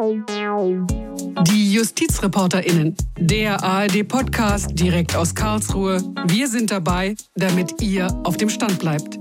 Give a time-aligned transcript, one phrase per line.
[0.00, 6.00] Die JustizreporterInnen, der ARD-Podcast direkt aus Karlsruhe.
[6.26, 9.18] Wir sind dabei, damit ihr auf dem Stand bleibt.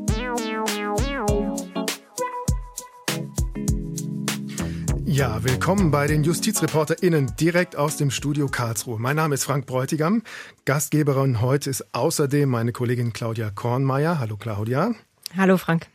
[5.03, 8.99] Ja, willkommen bei den JustizreporterInnen direkt aus dem Studio Karlsruhe.
[8.99, 10.23] Mein Name ist Frank Bräutigam.
[10.63, 14.19] Gastgeberin heute ist außerdem meine Kollegin Claudia Kornmeier.
[14.19, 14.93] Hallo Claudia.
[15.35, 15.87] Hallo Frank.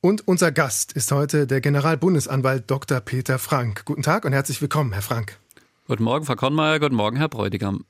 [0.00, 3.00] Und unser Gast ist heute der Generalbundesanwalt Dr.
[3.00, 3.84] Peter Frank.
[3.84, 5.38] Guten Tag und herzlich willkommen, Herr Frank.
[5.86, 6.80] Guten Morgen, Frau Kornmeier.
[6.80, 7.84] Guten Morgen, Herr Bräutigam.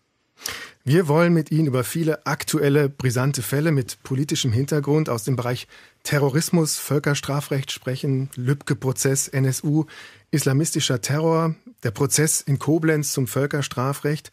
[0.85, 5.69] Wir wollen mit Ihnen über viele aktuelle, brisante Fälle mit politischem Hintergrund aus dem Bereich
[6.03, 9.85] Terrorismus, Völkerstrafrecht sprechen, Lübcke-Prozess, NSU,
[10.33, 14.33] islamistischer Terror, der Prozess in Koblenz zum Völkerstrafrecht.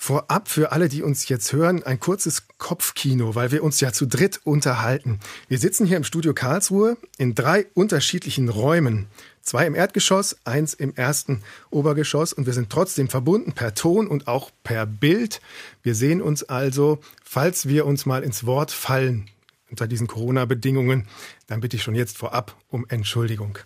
[0.00, 4.06] Vorab für alle, die uns jetzt hören, ein kurzes Kopfkino, weil wir uns ja zu
[4.06, 5.18] dritt unterhalten.
[5.48, 9.08] Wir sitzen hier im Studio Karlsruhe in drei unterschiedlichen Räumen.
[9.42, 14.28] Zwei im Erdgeschoss, eins im ersten Obergeschoss und wir sind trotzdem verbunden per Ton und
[14.28, 15.40] auch per Bild.
[15.82, 19.28] Wir sehen uns also, falls wir uns mal ins Wort fallen
[19.68, 21.08] unter diesen Corona-Bedingungen,
[21.48, 23.58] dann bitte ich schon jetzt vorab um Entschuldigung.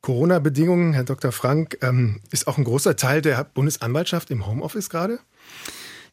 [0.00, 1.30] Corona-Bedingungen, Herr Dr.
[1.32, 5.20] Frank, ähm, ist auch ein großer Teil der Bundesanwaltschaft im Homeoffice gerade?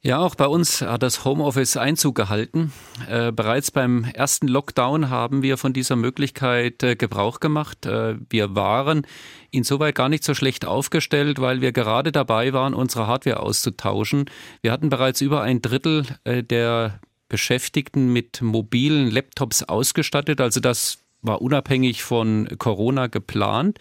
[0.06, 2.72] Ja, auch bei uns hat das Homeoffice Einzug gehalten.
[3.09, 7.88] Äh, bereits beim ersten Lockdown haben wir von dieser Möglichkeit äh, Gebrauch gemacht.
[7.88, 9.08] Äh, wir waren
[9.50, 14.26] insoweit gar nicht so schlecht aufgestellt, weil wir gerade dabei waren, unsere Hardware auszutauschen.
[14.61, 20.39] Wir hatten bereits über ein Drittel äh, der Beschäftigten mit mobilen Laptops ausgestattet.
[20.39, 23.80] Also das war unabhängig von Corona geplant,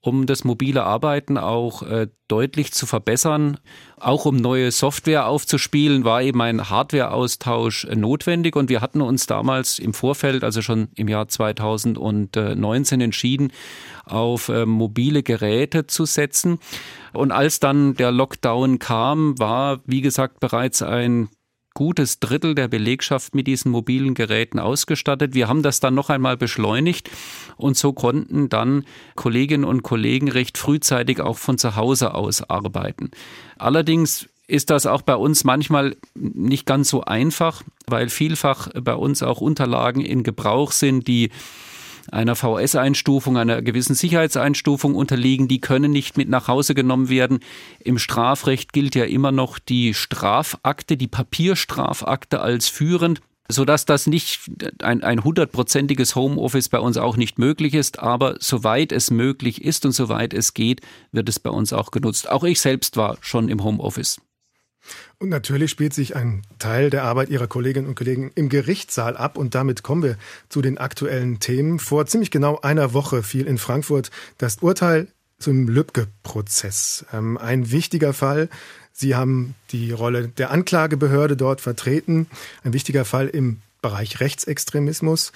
[0.00, 3.58] um das mobile Arbeiten auch äh, deutlich zu verbessern.
[3.98, 8.54] Auch um neue Software aufzuspielen, war eben ein Hardware-Austausch äh, notwendig.
[8.54, 13.52] Und wir hatten uns damals im Vorfeld, also schon im Jahr 2019 entschieden,
[14.04, 16.60] auf äh, mobile Geräte zu setzen.
[17.12, 21.28] Und als dann der Lockdown kam, war, wie gesagt, bereits ein
[21.78, 25.34] gutes Drittel der Belegschaft mit diesen mobilen Geräten ausgestattet.
[25.34, 27.08] Wir haben das dann noch einmal beschleunigt
[27.56, 28.84] und so konnten dann
[29.14, 33.12] Kolleginnen und Kollegen recht frühzeitig auch von zu Hause aus arbeiten.
[33.58, 39.22] Allerdings ist das auch bei uns manchmal nicht ganz so einfach, weil vielfach bei uns
[39.22, 41.30] auch Unterlagen in Gebrauch sind, die
[42.10, 47.40] einer VS-Einstufung, einer gewissen Sicherheitseinstufung unterliegen, die können nicht mit nach Hause genommen werden.
[47.80, 53.20] Im Strafrecht gilt ja immer noch die Strafakte, die Papierstrafakte als führend
[53.50, 54.42] sodass das nicht
[54.82, 59.92] ein, hundertprozentiges Homeoffice bei uns auch nicht möglich ist, aber soweit es möglich ist und
[59.92, 60.82] soweit es geht,
[61.12, 62.28] wird es bei uns auch genutzt.
[62.28, 64.20] Auch ich selbst war schon im Homeoffice.
[65.18, 69.36] Und natürlich spielt sich ein Teil der Arbeit Ihrer Kolleginnen und Kollegen im Gerichtssaal ab.
[69.36, 70.16] Und damit kommen wir
[70.48, 71.78] zu den aktuellen Themen.
[71.78, 77.06] Vor ziemlich genau einer Woche fiel in Frankfurt das Urteil zum Lübcke-Prozess.
[77.12, 78.48] Ähm, ein wichtiger Fall.
[78.92, 82.26] Sie haben die Rolle der Anklagebehörde dort vertreten.
[82.64, 85.32] Ein wichtiger Fall im Bereich Rechtsextremismus.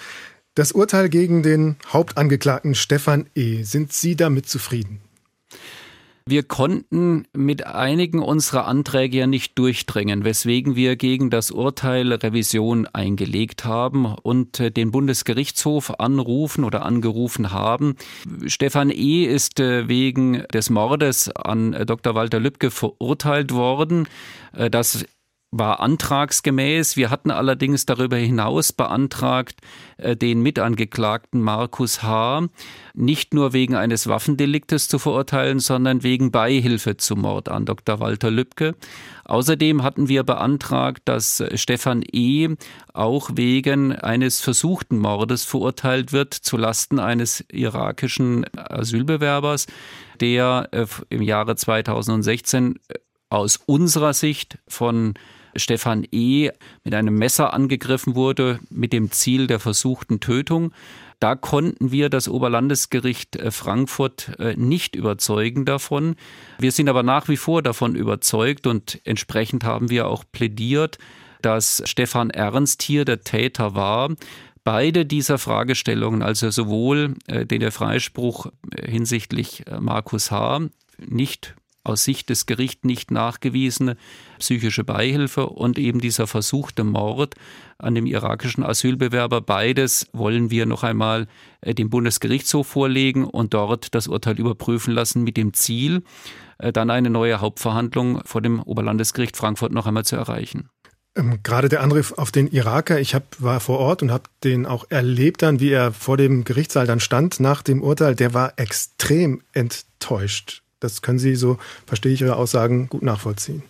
[0.55, 3.63] Das Urteil gegen den Hauptangeklagten Stefan E.
[3.63, 5.01] Sind Sie damit zufrieden?
[6.27, 12.87] Wir konnten mit einigen unserer Anträge ja nicht durchdringen, weswegen wir gegen das Urteil Revision
[12.87, 17.97] eingelegt haben und äh, den Bundesgerichtshof anrufen oder angerufen haben.
[18.47, 19.25] Stefan E.
[19.25, 22.15] ist äh, wegen des Mordes an äh, Dr.
[22.15, 24.07] Walter Lübcke verurteilt worden.
[24.71, 25.07] Das
[25.53, 26.97] war antragsgemäß.
[26.97, 29.61] Wir hatten allerdings darüber hinaus beantragt,
[29.99, 32.49] äh, den Mitangeklagten Markus H.
[32.95, 38.01] nicht nur wegen eines Waffendeliktes zu verurteilen, sondern wegen Beihilfe zum Mord an Dr.
[38.01, 38.75] Walter Lübcke.
[39.25, 42.49] Außerdem hatten wir beantragt, dass Stefan E.
[42.95, 49.67] auch wegen eines versuchten Mordes verurteilt wird zu Lasten eines irakischen Asylbewerbers,
[50.19, 52.95] der äh, im Jahre 2016 äh,
[53.29, 55.15] aus unserer Sicht von
[55.57, 56.51] Stefan E.
[56.85, 60.73] mit einem Messer angegriffen wurde mit dem Ziel der versuchten Tötung.
[61.23, 66.17] Da konnten wir das Oberlandesgericht äh, Frankfurt äh, nicht überzeugen davon.
[66.59, 70.99] Wir sind aber nach wie vor davon überzeugt und entsprechend haben wir auch plädiert,
[71.41, 74.11] dass Stefan Ernst hier der Täter war.
[74.65, 78.47] Beide dieser Fragestellungen, also sowohl äh, den der Freispruch
[78.85, 80.63] hinsichtlich Markus H.
[80.99, 83.97] nicht aus Sicht des Gerichts nicht nachgewiesene
[84.39, 87.35] psychische Beihilfe und eben dieser versuchte Mord
[87.79, 89.41] an dem irakischen Asylbewerber.
[89.41, 91.27] Beides wollen wir noch einmal
[91.61, 96.03] äh, dem Bundesgerichtshof vorlegen und dort das Urteil überprüfen lassen mit dem Ziel,
[96.59, 100.69] äh, dann eine neue Hauptverhandlung vor dem Oberlandesgericht Frankfurt noch einmal zu erreichen.
[101.15, 104.65] Ähm, gerade der Angriff auf den Iraker, ich hab, war vor Ort und habe den
[104.65, 108.55] auch erlebt dann, wie er vor dem Gerichtssaal dann stand nach dem Urteil, der war
[108.57, 113.63] extrem enttäuscht Das können Sie, so verstehe ich Ihre Aussagen, gut nachvollziehen.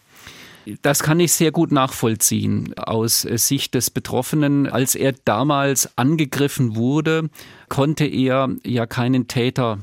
[0.80, 4.68] Das kann ich sehr gut nachvollziehen aus Sicht des Betroffenen.
[4.68, 7.28] Als er damals angegriffen wurde,
[7.68, 9.80] konnte er ja keinen Täter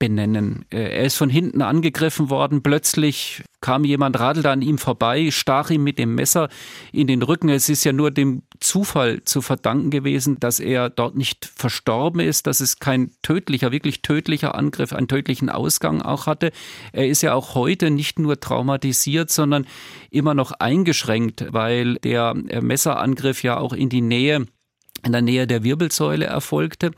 [0.00, 0.64] benennen.
[0.72, 2.62] Äh, er ist von hinten angegriffen worden.
[2.62, 6.48] Plötzlich kam jemand, radelte an ihm vorbei, stach ihm mit dem Messer
[6.90, 7.50] in den Rücken.
[7.50, 12.48] Es ist ja nur dem Zufall zu verdanken gewesen, dass er dort nicht verstorben ist,
[12.48, 16.50] dass es kein tödlicher, wirklich tödlicher Angriff, einen tödlichen Ausgang auch hatte.
[16.92, 19.66] Er ist ja auch heute nicht nur traumatisiert, sondern
[20.10, 24.46] immer noch eingeschränkt, weil der Messerangriff ja auch in die Nähe
[25.02, 26.90] in der Nähe der Wirbelsäule erfolgte.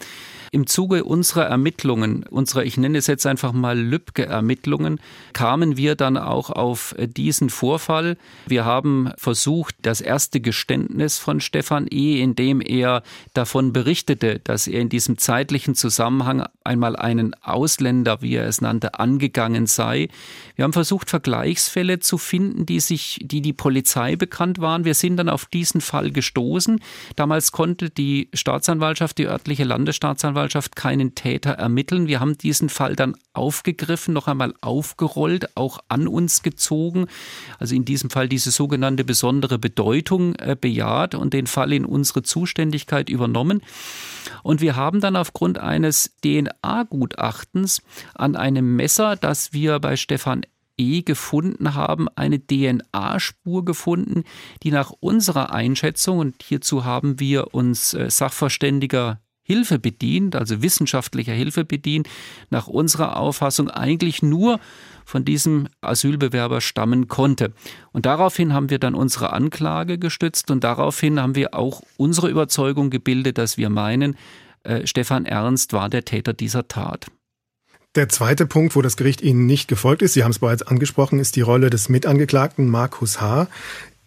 [0.55, 5.01] Im Zuge unserer Ermittlungen, unserer, ich nenne es jetzt einfach mal Lübcke-Ermittlungen,
[5.33, 8.19] kamen wir dann auch auf diesen Vorfall.
[8.47, 13.03] Wir haben versucht, das erste Geständnis von Stefan E., in dem er
[13.33, 19.01] davon berichtete, dass er in diesem zeitlichen Zusammenhang einmal einen Ausländer, wie er es nannte,
[19.01, 20.11] angegangen sei.
[20.57, 24.85] Wir haben versucht, Vergleichsfälle zu finden, die sich, die die Polizei bekannt waren.
[24.85, 26.79] Wir sind dann auf diesen Fall gestoßen.
[27.17, 30.42] Damals konnte die Staatsanwaltschaft, die örtliche Landesstaatsanwaltschaft
[30.77, 32.07] keinen Täter ermitteln.
[32.07, 37.07] Wir haben diesen Fall dann aufgegriffen, noch einmal aufgerollt, auch an uns gezogen.
[37.59, 42.23] Also in diesem Fall diese sogenannte besondere Bedeutung äh, bejaht und den Fall in unsere
[42.23, 43.63] Zuständigkeit übernommen.
[44.43, 47.83] Und wir haben dann aufgrund eines DNA-Gutachtens
[48.15, 50.43] an einem Messer, das wir bei Stefan
[50.77, 54.25] E gefunden haben, eine DNA-Spur gefunden,
[54.63, 59.21] die nach unserer Einschätzung, und hierzu haben wir uns äh, Sachverständiger
[59.53, 62.09] Hilfe bedient, also wissenschaftlicher Hilfe bedient,
[62.49, 64.61] nach unserer Auffassung eigentlich nur
[65.05, 67.53] von diesem Asylbewerber stammen konnte.
[67.93, 72.89] Und daraufhin haben wir dann unsere Anklage gestützt und daraufhin haben wir auch unsere Überzeugung
[72.89, 74.17] gebildet, dass wir meinen,
[74.63, 77.09] äh, Stefan Ernst war der Täter dieser Tat.
[77.95, 81.19] Der zweite Punkt, wo das Gericht Ihnen nicht gefolgt ist, Sie haben es bereits angesprochen,
[81.19, 83.49] ist die Rolle des Mitangeklagten Markus H.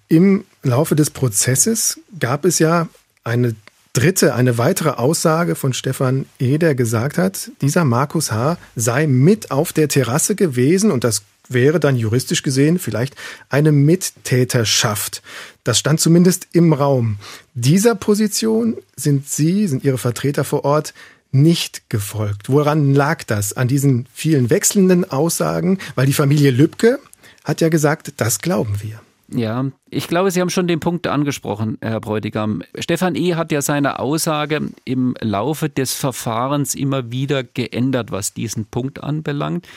[0.07, 2.87] Im Laufe des Prozesses gab es ja
[3.23, 3.55] eine
[3.95, 8.57] dritte, eine weitere Aussage von Stefan E., der gesagt hat, dieser Markus H.
[8.75, 13.15] sei mit auf der Terrasse gewesen und das wäre dann juristisch gesehen vielleicht
[13.49, 15.21] eine Mittäterschaft.
[15.63, 17.17] Das stand zumindest im Raum.
[17.53, 20.93] Dieser Position sind Sie, sind Ihre Vertreter vor Ort
[21.31, 22.49] nicht gefolgt.
[22.49, 23.53] Woran lag das?
[23.53, 25.79] An diesen vielen wechselnden Aussagen?
[25.95, 26.99] Weil die Familie Lübcke
[27.43, 28.99] hat ja gesagt, das glauben wir.
[29.27, 32.61] Ja, ich glaube, Sie haben schon den Punkt angesprochen, Herr Bräutigam.
[32.77, 33.33] Stefan E.
[33.33, 39.67] hat ja seine Aussage im Laufe des Verfahrens immer wieder geändert, was diesen Punkt anbelangt.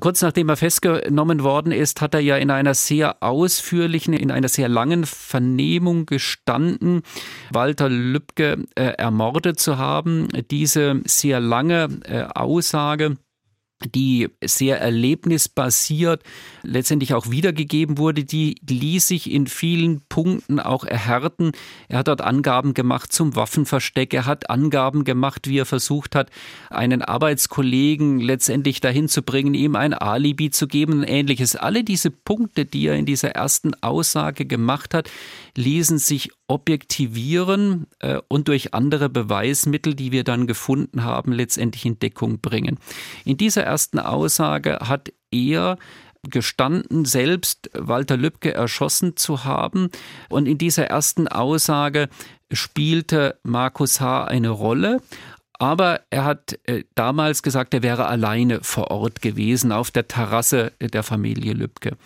[0.00, 4.48] Kurz nachdem er festgenommen worden ist, hat er ja in einer sehr ausführlichen, in einer
[4.48, 7.00] sehr langen Vernehmung gestanden,
[7.50, 10.28] Walter Lübcke äh, ermordet zu haben.
[10.50, 13.16] Diese sehr lange äh, Aussage
[13.86, 16.22] die sehr erlebnisbasiert
[16.62, 21.52] letztendlich auch wiedergegeben wurde, die ließ sich in vielen Punkten auch erhärten.
[21.88, 26.30] Er hat dort Angaben gemacht zum Waffenversteck, er hat Angaben gemacht, wie er versucht hat,
[26.68, 31.56] einen Arbeitskollegen letztendlich dahin zu bringen, ihm ein Alibi zu geben und ähnliches.
[31.56, 35.08] Alle diese Punkte, die er in dieser ersten Aussage gemacht hat,
[35.56, 41.98] ließen sich objektivieren äh, und durch andere Beweismittel, die wir dann gefunden haben, letztendlich in
[41.98, 42.78] Deckung bringen.
[43.24, 45.78] In dieser ersten Aussage hat er
[46.28, 49.90] gestanden, selbst Walter Lübcke erschossen zu haben.
[50.28, 52.08] Und in dieser ersten Aussage
[52.52, 54.24] spielte Markus H.
[54.24, 55.00] eine Rolle.
[55.58, 60.72] Aber er hat äh, damals gesagt, er wäre alleine vor Ort gewesen auf der Terrasse
[60.80, 61.96] der Familie Lübcke.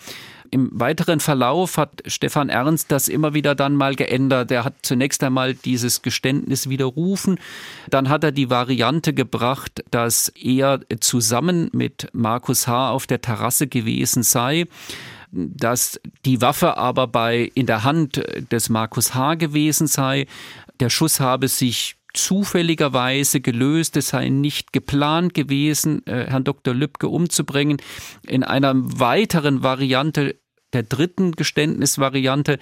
[0.50, 4.50] Im weiteren Verlauf hat Stefan Ernst das immer wieder dann mal geändert.
[4.50, 7.38] Er hat zunächst einmal dieses Geständnis widerrufen.
[7.88, 12.90] Dann hat er die Variante gebracht, dass er zusammen mit Markus H.
[12.90, 14.66] auf der Terrasse gewesen sei
[15.36, 18.22] dass die Waffe aber bei in der Hand
[18.52, 19.34] des Markus H.
[19.34, 20.26] gewesen sei.
[20.78, 23.96] Der Schuss habe sich zufälligerweise gelöst.
[23.96, 26.74] Es sei nicht geplant gewesen, äh, Herrn Dr.
[26.74, 27.78] Lübcke umzubringen.
[28.26, 30.36] In einer weiteren Variante
[30.74, 32.58] der dritten Geständnisvariante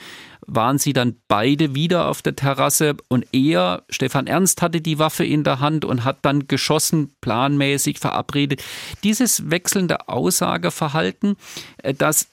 [0.47, 5.25] waren sie dann beide wieder auf der Terrasse und er, Stefan Ernst, hatte die Waffe
[5.25, 8.63] in der Hand und hat dann geschossen, planmäßig verabredet.
[9.03, 11.37] Dieses wechselnde Aussageverhalten,
[11.79, 12.29] äh, das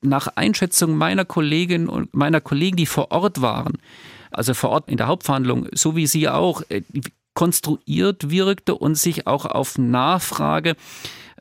[0.00, 3.78] nach Einschätzung meiner Kollegin und meiner Kollegen, die vor Ort waren,
[4.34, 6.82] also vor Ort in der Hauptverhandlung, so wie Sie auch, äh,
[7.34, 10.76] konstruiert wirkte und sich auch auf Nachfrage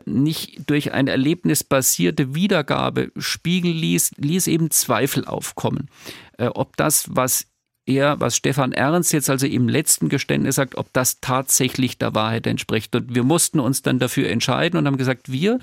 [0.06, 5.90] nicht durch eine erlebnisbasierte Wiedergabe spiegeln ließ, ließ eben Zweifel aufkommen.
[6.38, 7.46] Äh, ob das, was
[7.86, 12.48] er, was Stefan Ernst jetzt also im letzten Geständnis sagt, ob das tatsächlich der Wahrheit
[12.48, 12.96] entspricht.
[12.96, 15.60] Und wir mussten uns dann dafür entscheiden und haben gesagt, wir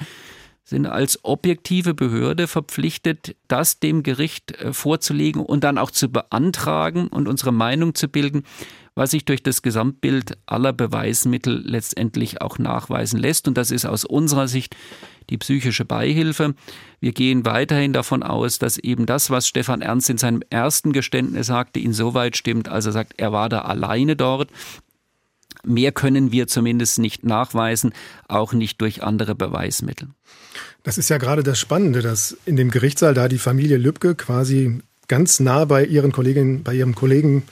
[0.71, 7.09] sind als objektive Behörde verpflichtet, das dem Gericht äh, vorzulegen und dann auch zu beantragen
[7.09, 8.45] und unsere Meinung zu bilden,
[8.95, 13.49] was sich durch das Gesamtbild aller Beweismittel letztendlich auch nachweisen lässt.
[13.49, 14.77] Und das ist aus unserer Sicht
[15.29, 16.55] die psychische Beihilfe.
[17.01, 21.49] Wir gehen weiterhin davon aus, dass eben das, was Stefan Ernst in seinem ersten Geständnis
[21.49, 24.51] sagte, insoweit stimmt, also er sagt, er war da alleine dort.
[25.65, 27.93] Mehr können wir zumindest nicht nachweisen,
[28.29, 30.09] auch nicht durch andere Beweismittel.
[30.83, 34.81] Das ist ja gerade das Spannende, dass in dem Gerichtssaal da die Familie Lübcke quasi
[35.09, 37.43] ganz nah bei ihren Kolleginnen, bei ihrem Kollegen,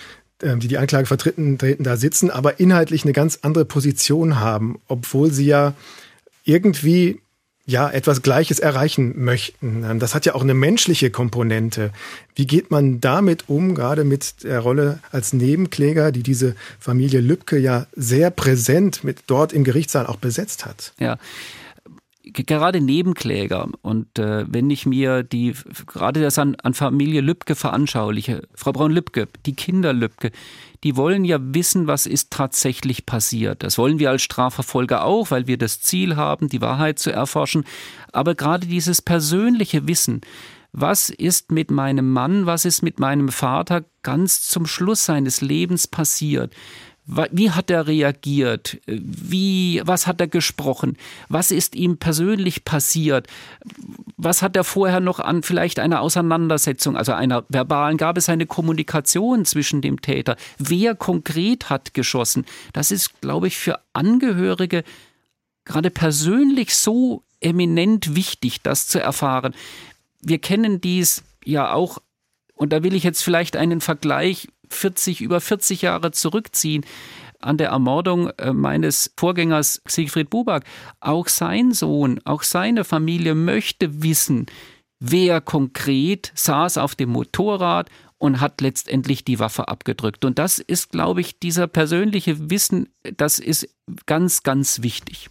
[0.43, 5.33] ähm, die die Anklage vertreten, da sitzen, aber inhaltlich eine ganz andere Position haben, obwohl
[5.33, 5.75] sie ja
[6.45, 7.21] irgendwie
[7.69, 9.85] ja etwas Gleiches erreichen möchten.
[9.85, 11.93] Ähm, das hat ja auch eine menschliche Komponente.
[12.35, 17.59] Wie geht man damit um, gerade mit der Rolle als Nebenkläger, die diese Familie Lübcke
[17.59, 20.95] ja sehr präsent mit dort im Gerichtssaal auch besetzt hat?
[20.99, 21.19] Ja,
[22.33, 25.55] gerade Nebenkläger und äh, wenn ich mir die
[25.87, 30.31] gerade das an, an Familie Lübcke veranschauliche, Frau Braun-Lübcke, die Kinder Lübcke,
[30.85, 33.63] die wollen ja wissen, was ist tatsächlich passiert.
[33.63, 37.65] Das wollen wir als Strafverfolger auch, weil wir das Ziel haben, die Wahrheit zu erforschen.
[38.13, 40.21] Aber gerade dieses persönliche Wissen,
[40.73, 45.89] was ist mit meinem Mann, was ist mit meinem Vater ganz zum Schluss seines Lebens
[45.89, 46.55] passiert?
[47.09, 48.79] Wie hat er reagiert?
[48.87, 50.99] Wie, was hat er gesprochen?
[51.31, 53.27] Was ist ihm persönlich passiert?
[54.19, 58.45] Was hat er vorher noch an vielleicht einer Auseinandersetzung, also einer verbalen, gab es eine
[58.45, 60.37] Kommunikation zwischen dem Täter?
[60.59, 62.45] Wer konkret hat geschossen?
[62.75, 64.85] Das ist, glaube ich, für Angehörige
[65.65, 69.55] gerade persönlich so eminent wichtig, das zu erfahren.
[70.21, 71.99] Wir kennen dies ja auch,
[72.55, 76.85] und da will ich jetzt vielleicht einen Vergleich 40, über 40 Jahre zurückziehen
[77.41, 80.65] an der Ermordung äh, meines Vorgängers Siegfried Buback.
[81.01, 84.47] Auch sein Sohn, auch seine Familie möchte wissen,
[84.99, 90.25] wer konkret saß auf dem Motorrad und hat letztendlich die Waffe abgedrückt.
[90.25, 93.69] Und das ist, glaube ich, dieser persönliche Wissen, das ist
[94.07, 95.31] ganz, ganz wichtig.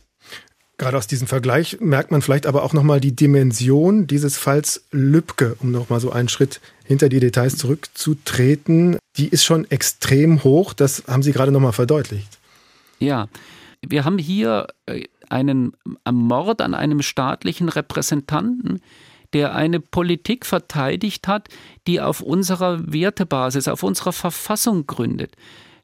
[0.78, 5.56] Gerade aus diesem Vergleich merkt man vielleicht aber auch nochmal die Dimension dieses Falls Lübcke,
[5.60, 8.98] um nochmal so einen Schritt hinter die Details zurückzutreten.
[9.18, 12.38] Die ist schon extrem hoch, das haben Sie gerade nochmal verdeutlicht.
[13.00, 13.28] Ja,
[13.88, 15.74] wir haben hier äh, einen
[16.10, 18.80] Mord an einem staatlichen Repräsentanten,
[19.34, 21.50] der eine Politik verteidigt hat,
[21.88, 25.36] die auf unserer Wertebasis, auf unserer Verfassung gründet,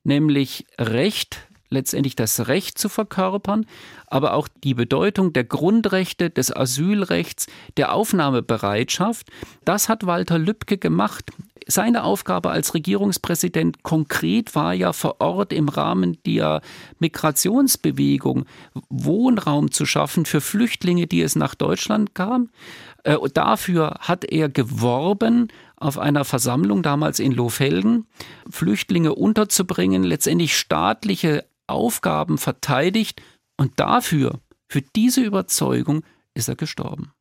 [0.04, 1.40] nämlich Recht,
[1.74, 3.66] letztendlich das Recht zu verkörpern,
[4.08, 9.28] aber auch die Bedeutung der Grundrechte, des Asylrechts, der Aufnahmebereitschaft.
[9.66, 11.32] Das hat Walter Lübcke gemacht.
[11.68, 16.62] Seine Aufgabe als Regierungspräsident konkret war ja vor Ort im Rahmen der
[17.00, 18.46] Migrationsbewegung
[18.90, 22.50] Wohnraum zu schaffen für Flüchtlinge, die es nach Deutschland kam.
[23.04, 28.08] Äh, dafür hat er geworben auf einer Versammlung damals in Lohfelden,
[28.50, 33.22] Flüchtlinge unterzubringen, letztendlich staatliche Aufgaben verteidigt
[33.58, 36.04] und dafür, für diese Überzeugung,
[36.34, 37.12] ist er gestorben.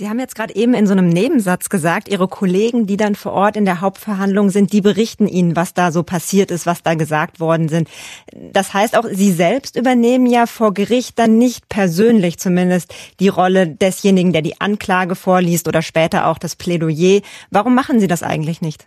[0.00, 3.32] Sie haben jetzt gerade eben in so einem Nebensatz gesagt, Ihre Kollegen, die dann vor
[3.32, 6.94] Ort in der Hauptverhandlung sind, die berichten Ihnen, was da so passiert ist, was da
[6.94, 7.86] gesagt worden sind.
[8.32, 13.66] Das heißt auch, Sie selbst übernehmen ja vor Gericht dann nicht persönlich zumindest die Rolle
[13.66, 17.20] desjenigen, der die Anklage vorliest oder später auch das Plädoyer.
[17.50, 18.86] Warum machen Sie das eigentlich nicht?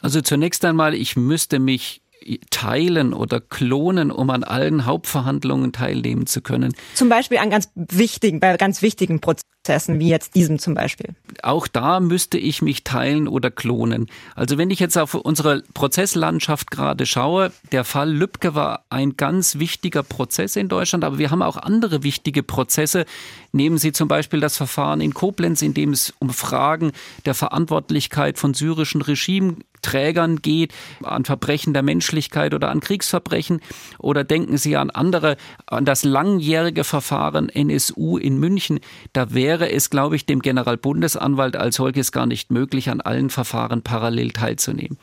[0.00, 2.01] Also zunächst einmal, ich müsste mich
[2.50, 6.74] teilen oder klonen, um an allen Hauptverhandlungen teilnehmen zu können.
[6.94, 11.14] Zum Beispiel an ganz wichtigen, bei ganz wichtigen Prozessen, wie jetzt diesem zum Beispiel.
[11.42, 14.08] Auch da müsste ich mich teilen oder klonen.
[14.34, 19.58] Also wenn ich jetzt auf unsere Prozesslandschaft gerade schaue, der Fall Lübcke war ein ganz
[19.58, 23.04] wichtiger Prozess in Deutschland, aber wir haben auch andere wichtige Prozesse.
[23.52, 26.92] Nehmen Sie zum Beispiel das Verfahren in Koblenz, in dem es um Fragen
[27.24, 30.72] der Verantwortlichkeit von syrischen Regime Trägern geht,
[31.02, 33.60] an Verbrechen der Menschlichkeit oder an Kriegsverbrechen.
[33.98, 35.36] Oder denken Sie an andere,
[35.66, 38.80] an das langjährige Verfahren NSU in München.
[39.12, 43.82] Da wäre es, glaube ich, dem Generalbundesanwalt als solches gar nicht möglich, an allen Verfahren
[43.82, 44.98] parallel teilzunehmen.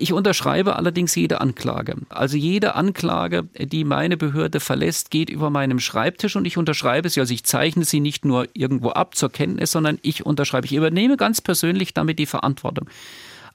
[0.00, 1.96] Ich unterschreibe allerdings jede Anklage.
[2.08, 7.18] Also jede Anklage, die meine Behörde verlässt, geht über meinem Schreibtisch und ich unterschreibe sie.
[7.18, 10.66] Also ich zeichne sie nicht nur irgendwo ab zur Kenntnis, sondern ich unterschreibe.
[10.66, 12.88] Ich übernehme ganz persönlich damit die Verantwortung.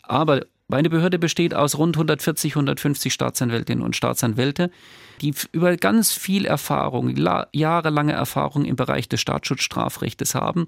[0.02, 4.72] Aber meine Behörde besteht aus rund 140, 150 Staatsanwältinnen und Staatsanwälte,
[5.22, 7.16] die über ganz viel Erfahrung,
[7.52, 10.68] jahrelange Erfahrung im Bereich des Staatsschutzstrafrechtes haben.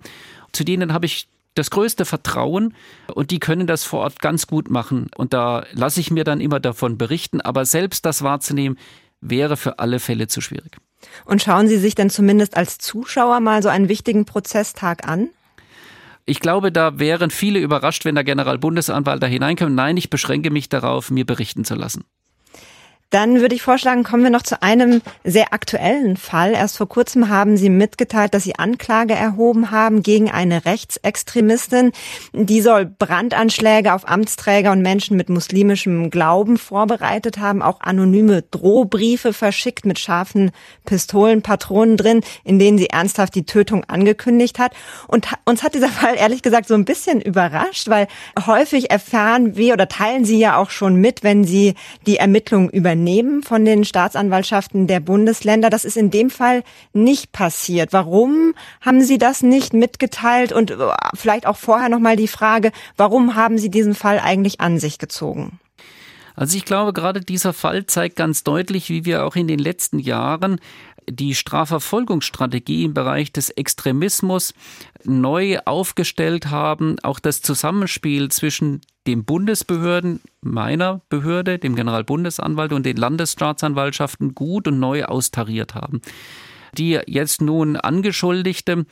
[0.52, 2.74] Zu denen habe ich das größte Vertrauen
[3.14, 5.10] und die können das vor Ort ganz gut machen.
[5.16, 8.78] Und da lasse ich mir dann immer davon berichten, aber selbst das wahrzunehmen,
[9.22, 10.78] wäre für alle Fälle zu schwierig.
[11.24, 15.30] Und schauen Sie sich denn zumindest als Zuschauer mal so einen wichtigen Prozesstag an?
[16.28, 19.76] Ich glaube, da wären viele überrascht, wenn der Generalbundesanwalt da hineinkommt.
[19.76, 22.04] Nein, ich beschränke mich darauf, mir berichten zu lassen.
[23.16, 26.52] Dann würde ich vorschlagen, kommen wir noch zu einem sehr aktuellen Fall.
[26.52, 31.94] Erst vor kurzem haben Sie mitgeteilt, dass Sie Anklage erhoben haben gegen eine Rechtsextremistin.
[32.34, 39.32] Die soll Brandanschläge auf Amtsträger und Menschen mit muslimischem Glauben vorbereitet haben, auch anonyme Drohbriefe
[39.32, 40.52] verschickt mit scharfen
[40.84, 44.74] Pistolenpatronen drin, in denen sie ernsthaft die Tötung angekündigt hat.
[45.08, 48.10] Und uns hat dieser Fall ehrlich gesagt so ein bisschen überrascht, weil
[48.46, 52.94] häufig erfahren wir oder teilen Sie ja auch schon mit, wenn Sie die Ermittlungen über
[53.06, 55.70] übernehmen von den Staatsanwaltschaften der Bundesländer.
[55.70, 57.94] Das ist in dem Fall nicht passiert.
[57.94, 60.52] Warum haben Sie das nicht mitgeteilt?
[60.52, 60.78] Und äh,
[61.14, 64.98] vielleicht auch vorher noch mal die Frage, warum haben Sie diesen Fall eigentlich an sich
[64.98, 65.60] gezogen?
[66.36, 70.00] Also ich glaube, gerade dieser Fall zeigt ganz deutlich, wie wir auch in den letzten
[70.00, 70.60] Jahren
[71.10, 74.54] die Strafverfolgungsstrategie im Bereich des Extremismus
[75.04, 82.98] neu aufgestellt haben, auch das Zusammenspiel zwischen den Bundesbehörden, meiner Behörde, dem Generalbundesanwalt und den
[82.98, 86.02] Landesstaatsanwaltschaften gut und neu austariert haben.
[86.78, 88.86] Die jetzt nun Angeschuldigte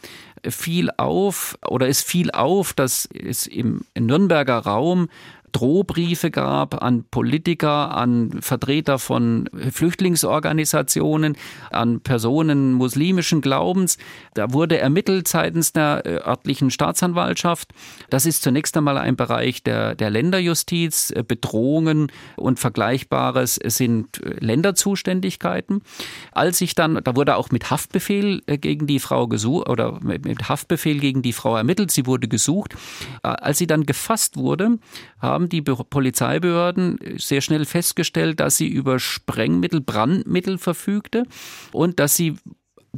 [0.47, 5.09] fiel auf oder es fiel auf, dass es im Nürnberger Raum
[5.53, 11.37] Drohbriefe gab an Politiker, an Vertreter von Flüchtlingsorganisationen,
[11.71, 13.97] an Personen muslimischen Glaubens.
[14.33, 17.71] Da wurde ermittelt seitens der äh, örtlichen Staatsanwaltschaft.
[18.09, 21.11] Das ist zunächst einmal ein Bereich der, der Länderjustiz.
[21.11, 25.81] Äh, Bedrohungen und Vergleichbares sind äh, Länderzuständigkeiten.
[26.31, 30.99] Als ich dann, da wurde auch mit Haftbefehl gegen die Frau gesucht oder mit Haftbefehl
[30.99, 31.91] gegen die Frau ermittelt.
[31.91, 32.75] Sie wurde gesucht.
[33.21, 34.79] Als sie dann gefasst wurde,
[35.19, 41.23] haben haben die Polizeibehörden sehr schnell festgestellt, dass sie über Sprengmittel, Brandmittel verfügte
[41.71, 42.35] und dass sie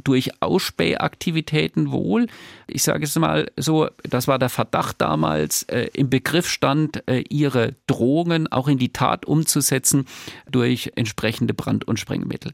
[0.04, 2.26] durch Ausspähaktivitäten wohl,
[2.66, 7.24] ich sage es mal so, das war der Verdacht damals, äh, im Begriff stand, äh,
[7.30, 10.04] ihre Drohungen auch in die Tat umzusetzen
[10.50, 12.52] durch entsprechende Brand- und Sprengmittel.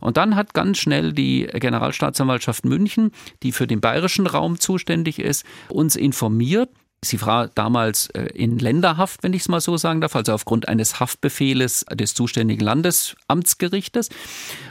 [0.00, 3.10] Und dann hat ganz schnell die Generalstaatsanwaltschaft München,
[3.42, 6.70] die für den bayerischen Raum zuständig ist, uns informiert,
[7.04, 10.68] Sie war damals äh, in Länderhaft, wenn ich es mal so sagen darf, also aufgrund
[10.68, 14.08] eines Haftbefehles des zuständigen Landesamtsgerichtes.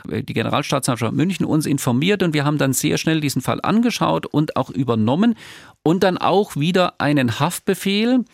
[0.10, 4.26] Äh, die Generalstaatsanwaltschaft München uns informiert und wir haben dann sehr schnell diesen Fall angeschaut
[4.26, 5.36] und auch übernommen
[5.84, 8.26] und dann auch wieder einen Haftbefehl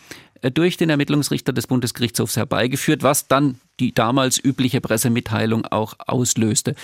[0.42, 6.74] äh, durch den Ermittlungsrichter des Bundesgerichtshofs herbeigeführt, was dann die damals übliche Pressemitteilung auch auslöste.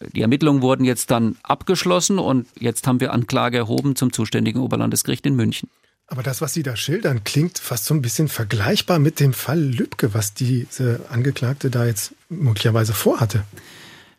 [0.00, 5.26] Die Ermittlungen wurden jetzt dann abgeschlossen und jetzt haben wir Anklage erhoben zum zuständigen Oberlandesgericht
[5.26, 5.68] in München.
[6.08, 9.60] Aber das, was Sie da schildern, klingt fast so ein bisschen vergleichbar mit dem Fall
[9.60, 13.44] Lübcke, was diese Angeklagte da jetzt möglicherweise vorhatte.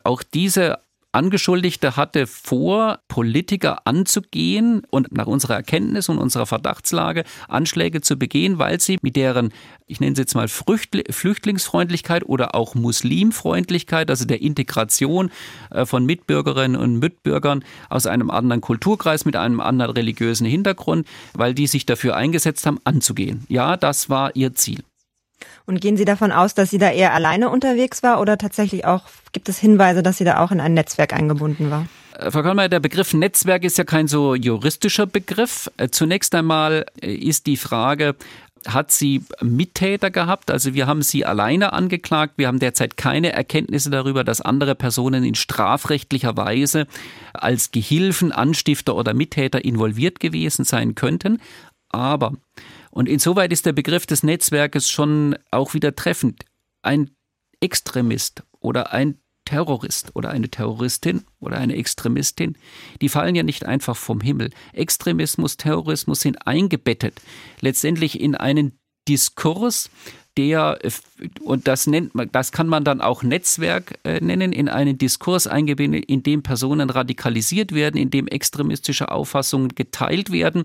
[0.04, 0.78] Auch diese
[1.12, 8.60] Angeschuldigte hatte vor, Politiker anzugehen und nach unserer Erkenntnis und unserer Verdachtslage Anschläge zu begehen,
[8.60, 9.52] weil sie mit deren,
[9.88, 15.32] ich nenne es jetzt mal Flüchtlingsfreundlichkeit oder auch Muslimfreundlichkeit, also der Integration
[15.72, 21.56] äh, von Mitbürgerinnen und Mitbürgern aus einem anderen Kulturkreis mit einem anderen religiösen Hintergrund, weil
[21.56, 23.45] die sich dafür eingesetzt haben, anzugehen.
[23.50, 24.84] Ja, das war ihr Ziel.
[25.65, 29.04] Und gehen Sie davon aus, dass sie da eher alleine unterwegs war oder tatsächlich auch,
[29.32, 31.88] gibt es Hinweise, dass sie da auch in ein Netzwerk eingebunden war?
[32.17, 35.69] Äh, Frau Kollmeier, der Begriff Netzwerk ist ja kein so juristischer Begriff.
[35.78, 38.15] Äh, zunächst einmal äh, ist die Frage,
[38.67, 40.52] hat sie Mittäter gehabt.
[40.52, 42.34] Also wir haben sie alleine angeklagt.
[42.38, 46.88] Wir haben derzeit keine Erkenntnisse darüber, dass andere Personen in strafrechtlicher Weise
[47.34, 51.39] als Gehilfen, Anstifter oder Mittäter involviert gewesen sein könnten.
[51.89, 52.34] Aber
[52.99, 56.43] und insoweit ist der Begriff des Netzwerkes schon auch wieder treffend.
[56.81, 57.12] Ein
[57.62, 62.57] Extremist oder ein Terrorist oder eine Terroristin oder eine Extremistin,
[62.99, 64.49] die fallen ja nicht einfach vom Himmel.
[64.73, 67.21] Extremismus, Terrorismus sind eingebettet
[67.62, 69.89] letztendlich in einen Diskurs,
[70.39, 70.80] der,
[71.41, 75.47] und das nennt man, das kann man dann auch Netzwerk äh, nennen, in einen Diskurs
[75.47, 80.63] eingebindet, in dem Personen radikalisiert werden, in dem extremistische Auffassungen geteilt werden.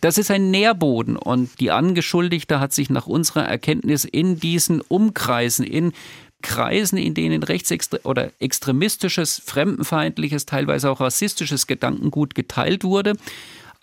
[0.00, 5.66] Das ist ein Nährboden und die Angeschuldigte hat sich nach unserer Erkenntnis in diesen Umkreisen,
[5.66, 5.92] in
[6.42, 13.14] Kreisen, in denen rechtsextre oder extremistisches, fremdenfeindliches, teilweise auch rassistisches Gedankengut geteilt wurde,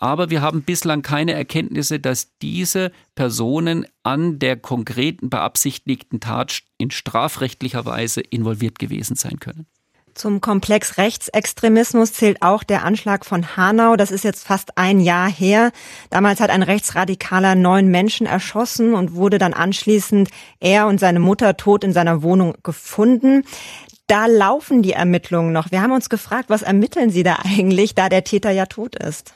[0.00, 6.90] aber wir haben bislang keine Erkenntnisse, dass diese Personen an der konkreten beabsichtigten Tat in
[6.90, 9.66] strafrechtlicher Weise involviert gewesen sein können.
[10.14, 13.96] Zum Komplex Rechtsextremismus zählt auch der Anschlag von Hanau.
[13.96, 15.70] Das ist jetzt fast ein Jahr her.
[16.10, 21.56] Damals hat ein Rechtsradikaler neun Menschen erschossen und wurde dann anschließend er und seine Mutter
[21.56, 23.44] tot in seiner Wohnung gefunden.
[24.08, 25.70] da laufen die Ermittlungen noch.
[25.70, 29.32] Wir haben uns gefragt, was ermitteln Sie da eigentlich, da der Täter ja tot ist?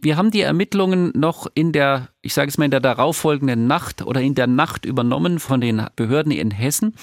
[0.00, 4.02] Wir haben die Ermittlungen noch in der, ich sage es mal, in der darauffolgenden Nacht
[4.02, 6.94] oder in der Nacht übernommen von den Behörden in Hessen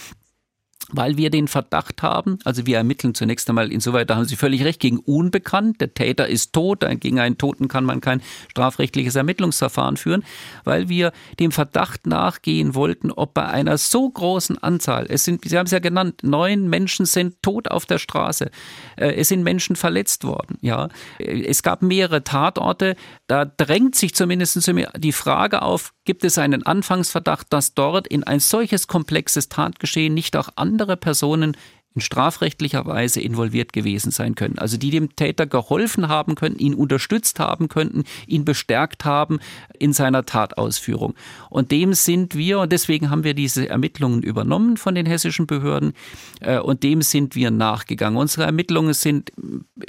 [0.92, 4.64] weil wir den Verdacht haben, also wir ermitteln zunächst einmal, insoweit, da haben Sie völlig
[4.64, 9.98] recht, gegen unbekannt, der Täter ist tot, gegen einen Toten kann man kein strafrechtliches Ermittlungsverfahren
[9.98, 10.24] führen,
[10.64, 15.58] weil wir dem Verdacht nachgehen wollten, ob bei einer so großen Anzahl, es sind, Sie
[15.58, 18.52] haben es ja genannt, neun Menschen sind tot auf der Straße,
[18.98, 22.96] äh, es sind Menschen verletzt worden, ja, es gab mehrere Tatorte,
[23.28, 24.60] da drängt sich zumindest
[24.98, 30.36] die Frage auf, gibt es einen Anfangsverdacht, dass dort in ein solches komplexes Tatgeschehen nicht
[30.36, 31.56] auch andere Personen
[31.96, 34.58] in strafrechtlicher Weise involviert gewesen sein können.
[34.58, 39.40] Also die dem Täter geholfen haben könnten, ihn unterstützt haben könnten, ihn bestärkt haben
[39.78, 41.14] in seiner Tatausführung.
[41.50, 45.94] Und dem sind wir, und deswegen haben wir diese Ermittlungen übernommen von den hessischen Behörden,
[46.40, 48.18] äh, und dem sind wir nachgegangen.
[48.18, 49.32] Unsere Ermittlungen sind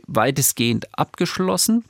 [0.07, 1.85] weitestgehend abgeschlossen.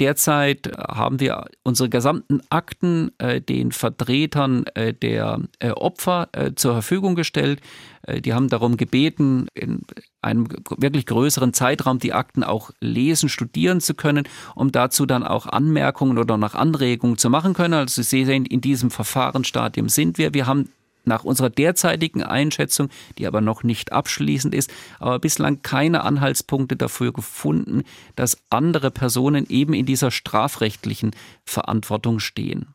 [0.00, 6.72] Derzeit haben wir unsere gesamten Akten äh, den Vertretern äh, der äh, Opfer äh, zur
[6.72, 7.60] Verfügung gestellt.
[8.02, 9.82] Äh, die haben darum gebeten, in
[10.22, 15.46] einem wirklich größeren Zeitraum die Akten auch lesen, studieren zu können, um dazu dann auch
[15.46, 17.74] Anmerkungen oder nach Anregungen zu machen können.
[17.74, 20.32] Also Sie sehen, in diesem Verfahrensstadium sind wir.
[20.32, 20.70] Wir haben
[21.04, 27.12] nach unserer derzeitigen Einschätzung, die aber noch nicht abschließend ist, aber bislang keine Anhaltspunkte dafür
[27.12, 27.82] gefunden,
[28.16, 31.12] dass andere Personen eben in dieser strafrechtlichen
[31.44, 32.74] Verantwortung stehen.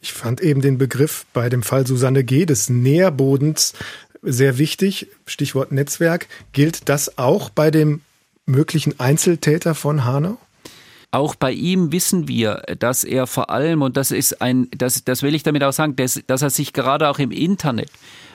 [0.00, 2.44] Ich fand eben den Begriff bei dem Fall Susanne G.
[2.44, 3.72] des Nährbodens
[4.20, 5.08] sehr wichtig.
[5.26, 6.28] Stichwort Netzwerk.
[6.52, 8.02] Gilt das auch bei dem
[8.46, 10.38] möglichen Einzeltäter von Hanau?
[11.14, 15.22] Auch bei ihm wissen wir, dass er vor allem, und das ist ein, das, das
[15.22, 17.88] will ich damit auch sagen, dass, dass er sich gerade auch im Internet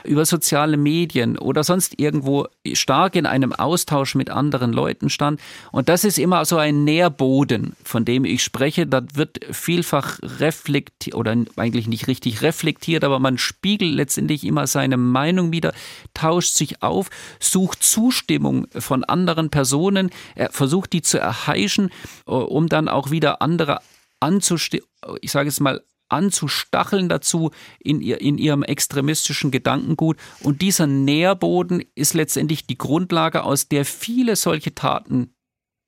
[0.04, 5.40] über soziale Medien oder sonst irgendwo stark in einem Austausch mit anderen Leuten stand.
[5.72, 8.88] Und das ist immer so ein Nährboden, von dem ich spreche.
[8.88, 14.98] Da wird vielfach reflektiert oder eigentlich nicht richtig reflektiert, aber man spiegelt letztendlich immer seine
[14.98, 15.74] Meinung wieder,
[16.14, 17.10] tauscht sich auf,
[17.40, 21.90] sucht Zustimmung von anderen Personen, er versucht die zu erheischen,
[22.28, 23.80] äh, um dann auch wieder andere
[24.20, 24.86] anzustimmen,
[25.22, 30.18] ich sage es mal, anzustacheln dazu in, ihr, in ihrem extremistischen Gedankengut.
[30.42, 35.34] Und dieser Nährboden ist letztendlich die Grundlage, aus der viele solche Taten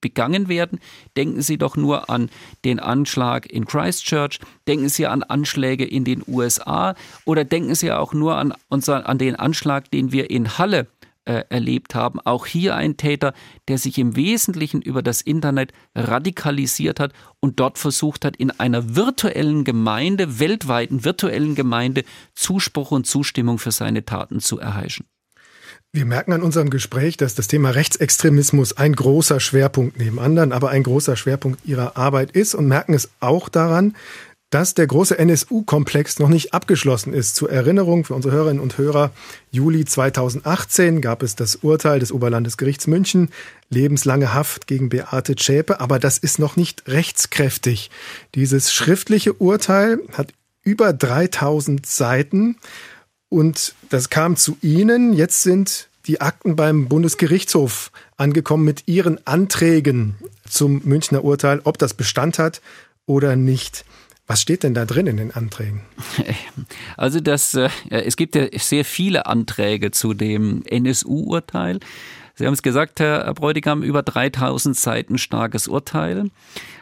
[0.02, 0.80] begangen werden.
[1.16, 2.28] Denken Sie doch nur an
[2.66, 8.12] den Anschlag in Christchurch, denken Sie an Anschläge in den USA oder denken Sie auch
[8.12, 10.88] nur an, unser, an den Anschlag, den wir in Halle
[11.24, 12.20] äh, erlebt haben.
[12.20, 13.32] Auch hier ein Täter,
[13.68, 18.96] der sich im Wesentlichen über das Internet radikalisiert hat und dort versucht hat, in einer
[18.96, 22.04] virtuellen Gemeinde, weltweiten virtuellen Gemeinde,
[22.34, 25.06] Zuspruch und Zustimmung für seine Taten zu erheischen.
[25.94, 30.70] Wir merken an unserem Gespräch, dass das Thema Rechtsextremismus ein großer Schwerpunkt neben anderen, aber
[30.70, 33.94] ein großer Schwerpunkt Ihrer Arbeit ist und merken es auch daran,
[34.52, 37.36] dass der große NSU-Komplex noch nicht abgeschlossen ist.
[37.36, 39.10] Zur Erinnerung für unsere Hörerinnen und Hörer,
[39.50, 43.30] Juli 2018 gab es das Urteil des Oberlandesgerichts München,
[43.70, 47.90] lebenslange Haft gegen Beate Zschäpe, aber das ist noch nicht rechtskräftig.
[48.34, 52.56] Dieses schriftliche Urteil hat über 3000 Seiten
[53.30, 55.14] und das kam zu Ihnen.
[55.14, 61.94] Jetzt sind die Akten beim Bundesgerichtshof angekommen mit Ihren Anträgen zum Münchner Urteil, ob das
[61.94, 62.60] Bestand hat
[63.06, 63.86] oder nicht.
[64.26, 65.82] Was steht denn da drin in den Anträgen?
[66.96, 71.80] Also das, äh, es gibt ja sehr viele Anträge zu dem NSU-Urteil.
[72.34, 76.30] Sie haben es gesagt, Herr Bräutigam, über 3000 Seiten starkes Urteil.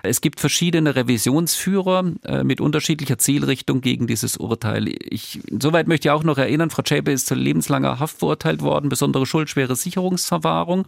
[0.03, 4.89] Es gibt verschiedene Revisionsführer äh, mit unterschiedlicher Zielrichtung gegen dieses Urteil.
[4.89, 8.89] Ich, insoweit möchte ich auch noch erinnern, Frau Zschäpe ist zu lebenslanger Haft verurteilt worden,
[8.89, 10.87] besondere schuldschwere Sicherungsverwahrung.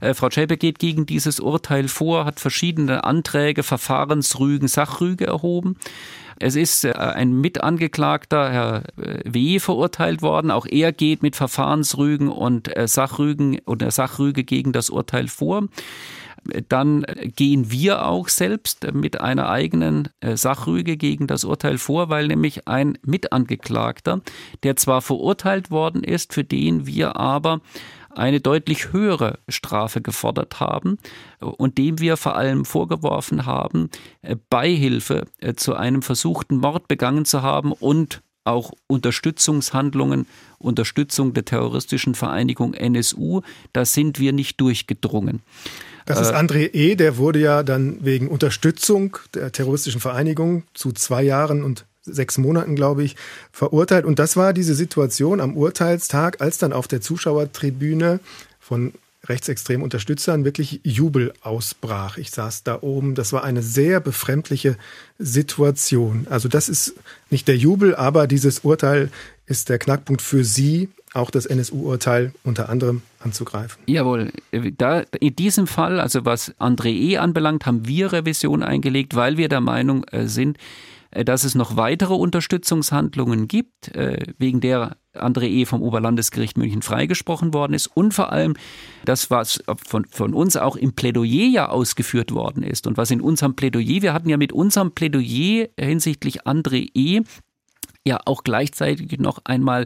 [0.00, 5.76] Äh, Frau Zschäpe geht gegen dieses Urteil vor, hat verschiedene Anträge, Verfahrensrügen, Sachrüge erhoben.
[6.38, 10.50] Es ist äh, ein Mitangeklagter, Herr äh, W., verurteilt worden.
[10.50, 15.68] Auch er geht mit Verfahrensrügen und äh, Sachrügen oder Sachrüge gegen das Urteil vor.
[16.68, 22.66] Dann gehen wir auch selbst mit einer eigenen Sachrüge gegen das Urteil vor, weil nämlich
[22.66, 24.22] ein Mitangeklagter,
[24.64, 27.60] der zwar verurteilt worden ist, für den wir aber
[28.14, 30.98] eine deutlich höhere Strafe gefordert haben
[31.40, 33.90] und dem wir vor allem vorgeworfen haben,
[34.22, 40.26] äh, Beihilfe äh, zu einem versuchten Mord begangen zu haben und auch Unterstützungshandlungen,
[40.58, 45.42] Unterstützung der terroristischen Vereinigung NSU, da sind wir nicht durchgedrungen.
[46.06, 50.92] Das ist äh, André E., der wurde ja dann wegen Unterstützung der terroristischen Vereinigung zu
[50.92, 53.16] zwei Jahren und sechs Monaten, glaube ich,
[53.52, 54.04] verurteilt.
[54.04, 58.20] Und das war diese Situation am Urteilstag, als dann auf der Zuschauertribüne
[58.60, 58.92] von
[59.28, 62.18] rechtsextremen Unterstützern wirklich Jubel ausbrach.
[62.18, 63.14] Ich saß da oben.
[63.14, 64.76] Das war eine sehr befremdliche
[65.18, 66.26] Situation.
[66.28, 66.94] Also das ist
[67.30, 69.10] nicht der Jubel, aber dieses Urteil
[69.46, 73.80] ist der Knackpunkt für Sie, auch das NSU-Urteil unter anderem anzugreifen.
[73.86, 74.32] Jawohl.
[74.78, 77.18] Da, in diesem Fall, also was André E.
[77.18, 80.58] anbelangt, haben wir Revision eingelegt, weil wir der Meinung äh, sind,
[81.12, 85.64] dass es noch weitere Unterstützungshandlungen gibt, äh, wegen der André E.
[85.66, 88.54] vom Oberlandesgericht München freigesprochen worden ist und vor allem
[89.04, 93.20] das, was von, von uns auch im Plädoyer ja ausgeführt worden ist und was in
[93.20, 97.20] unserem Plädoyer, wir hatten ja mit unserem Plädoyer hinsichtlich André E.
[98.06, 99.84] ja auch gleichzeitig noch einmal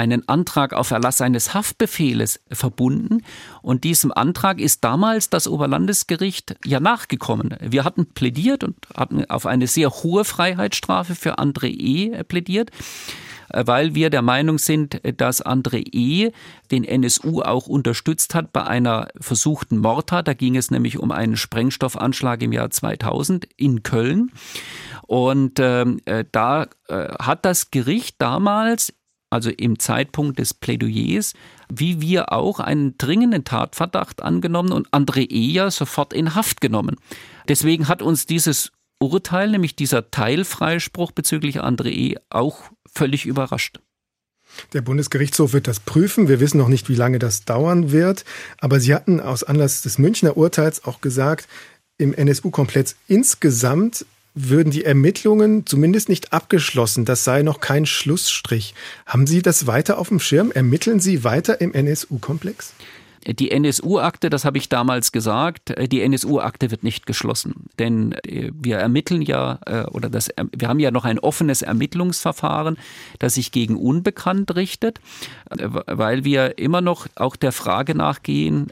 [0.00, 3.22] einen Antrag auf Erlass eines Haftbefehles verbunden.
[3.60, 7.54] Und diesem Antrag ist damals das Oberlandesgericht ja nachgekommen.
[7.60, 12.24] Wir hatten plädiert und hatten auf eine sehr hohe Freiheitsstrafe für André E.
[12.24, 12.70] plädiert
[13.52, 16.30] weil wir der Meinung sind, dass André E.
[16.70, 20.28] den NSU auch unterstützt hat bei einer versuchten Mordtat.
[20.28, 24.30] Da ging es nämlich um einen Sprengstoffanschlag im Jahr 2000 in Köln.
[25.06, 28.92] Und ähm, äh, da äh, hat das Gericht damals
[29.30, 31.34] also im Zeitpunkt des Plädoyers,
[31.72, 36.96] wie wir auch einen dringenden Tatverdacht angenommen und André Eja sofort in Haft genommen.
[37.48, 43.80] Deswegen hat uns dieses Urteil, nämlich dieser Teilfreispruch bezüglich André E., auch völlig überrascht.
[44.72, 46.28] Der Bundesgerichtshof wird das prüfen.
[46.28, 48.24] Wir wissen noch nicht, wie lange das dauern wird.
[48.58, 51.48] Aber Sie hatten aus Anlass des Münchner Urteils auch gesagt,
[51.98, 57.04] im NSU-Komplex insgesamt würden die Ermittlungen zumindest nicht abgeschlossen.
[57.04, 58.74] Das sei noch kein Schlussstrich.
[59.06, 60.50] Haben Sie das weiter auf dem Schirm?
[60.50, 62.72] Ermitteln Sie weiter im NSU-Komplex?
[63.26, 67.66] Die NSU-Akte, das habe ich damals gesagt, äh, die NSU-Akte wird nicht geschlossen.
[67.78, 72.78] Denn äh, wir ermitteln ja, äh, oder das, wir haben ja noch ein offenes Ermittlungsverfahren,
[73.18, 75.00] das sich gegen Unbekannt richtet,
[75.48, 78.68] weil wir immer noch auch der Frage nachgehen,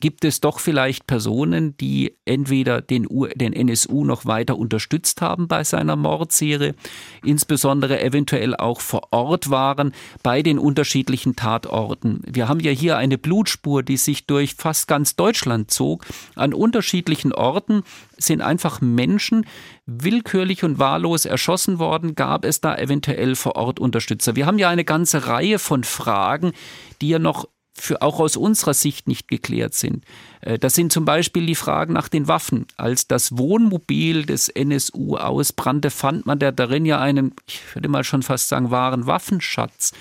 [0.00, 5.64] gibt es doch vielleicht Personen, die entweder den, den NSU noch weiter unterstützt haben bei
[5.64, 6.74] seiner Mordserie,
[7.22, 12.22] insbesondere eventuell auch vor Ort waren bei den unterschiedlichen Tatorten.
[12.26, 16.04] Wir haben ja hier eine Blutspur Blutspur, die sich durch fast ganz Deutschland zog.
[16.36, 17.82] An unterschiedlichen Orten
[18.16, 19.46] sind einfach Menschen
[19.86, 22.14] willkürlich und wahllos erschossen worden.
[22.14, 24.36] Gab es da eventuell vor Ort Unterstützer?
[24.36, 26.52] Wir haben ja eine ganze Reihe von Fragen,
[27.00, 30.04] die ja noch für auch aus unserer Sicht nicht geklärt sind.
[30.42, 32.66] Äh, das sind zum Beispiel die Fragen nach den Waffen.
[32.76, 38.04] Als das Wohnmobil des NSU ausbrannte, fand man da darin ja einen, ich würde mal
[38.04, 39.92] schon fast sagen, wahren Waffenschatz.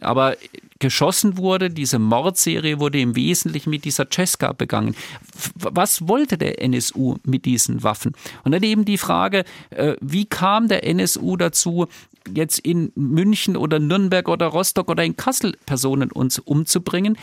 [0.00, 0.36] Aber
[0.84, 4.94] geschossen wurde, diese Mordserie wurde im Wesentlichen mit dieser Cesca begangen.
[5.54, 8.12] Was wollte der NSU mit diesen Waffen?
[8.44, 11.86] Und dann eben die Frage, äh, wie kam der NSU dazu,
[12.30, 17.16] jetzt in München oder Nürnberg oder Rostock oder in Kassel Personen uns umzubringen?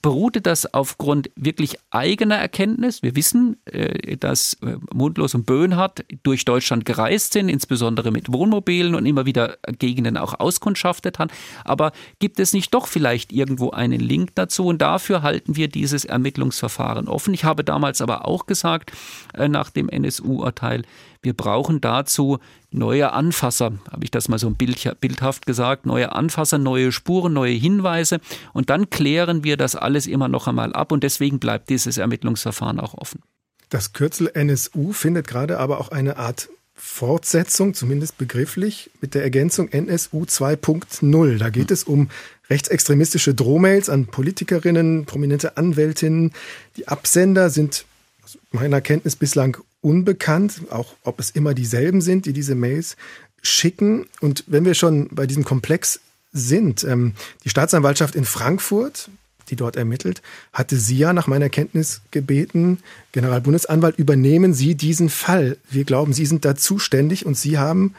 [0.00, 3.02] Beruhte das aufgrund wirklich eigener Erkenntnis.
[3.02, 8.94] Wir wissen, äh, dass äh, Mundlos und Böhnhardt durch Deutschland gereist sind, insbesondere mit Wohnmobilen
[8.94, 11.30] und immer wieder Gegenden auch auskundschaftet haben.
[11.64, 14.66] Aber gibt es nicht doch vielleicht irgendwo einen Link dazu?
[14.66, 17.34] Und dafür halten wir dieses Ermittlungsverfahren offen.
[17.34, 18.92] Ich habe damals aber auch gesagt,
[19.34, 20.84] äh, nach dem NSU-Urteil,
[21.22, 22.38] wir brauchen dazu
[22.70, 28.20] neue Anfasser, habe ich das mal so bildhaft gesagt, neue Anfasser, neue Spuren, neue Hinweise
[28.52, 32.80] und dann klären wir das alles immer noch einmal ab und deswegen bleibt dieses Ermittlungsverfahren
[32.80, 33.22] auch offen.
[33.70, 39.68] Das Kürzel NSU findet gerade aber auch eine Art Fortsetzung, zumindest begrifflich, mit der Ergänzung
[39.68, 41.38] NSU 2.0.
[41.38, 42.08] Da geht es um
[42.48, 46.32] rechtsextremistische Drohmails an Politikerinnen, prominente Anwältinnen.
[46.76, 47.84] Die Absender sind
[48.24, 52.96] aus meiner Kenntnis bislang unbekannt, auch ob es immer dieselben sind, die diese Mails
[53.42, 54.06] schicken.
[54.20, 56.00] Und wenn wir schon bei diesem Komplex
[56.32, 57.14] sind, ähm,
[57.44, 59.10] die Staatsanwaltschaft in Frankfurt,
[59.50, 62.78] die dort ermittelt, hatte Sie ja nach meiner Kenntnis gebeten,
[63.12, 65.56] Generalbundesanwalt, übernehmen Sie diesen Fall.
[65.70, 67.94] Wir glauben, Sie sind da zuständig und Sie haben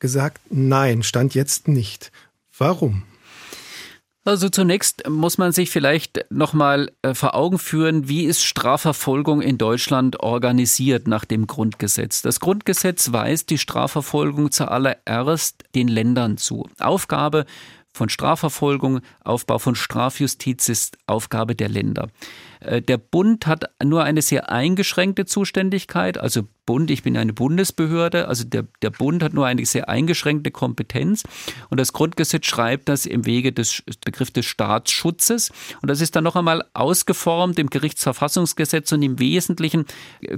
[0.00, 2.10] gesagt, nein, stand jetzt nicht.
[2.56, 3.04] Warum?
[4.24, 9.56] Also zunächst muss man sich vielleicht nochmal äh, vor Augen führen, wie ist Strafverfolgung in
[9.56, 12.20] Deutschland organisiert nach dem Grundgesetz.
[12.20, 16.68] Das Grundgesetz weist die Strafverfolgung zuallererst den Ländern zu.
[16.78, 17.46] Aufgabe
[17.92, 22.08] von Strafverfolgung, Aufbau von Strafjustiz ist Aufgabe der Länder.
[22.60, 28.28] Äh, der Bund hat nur eine sehr eingeschränkte Zuständigkeit, also Bund, ich bin eine Bundesbehörde,
[28.28, 31.22] also der, der Bund hat nur eine sehr eingeschränkte Kompetenz.
[31.70, 35.50] Und das Grundgesetz schreibt das im Wege des Begriffs des Staatsschutzes.
[35.80, 39.86] Und das ist dann noch einmal ausgeformt im Gerichtsverfassungsgesetz und im Wesentlichen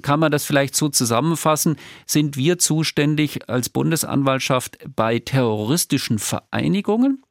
[0.03, 7.25] kann man das vielleicht so zusammenfassen, sind wir zuständig als Bundesanwaltschaft bei terroristischen Vereinigungen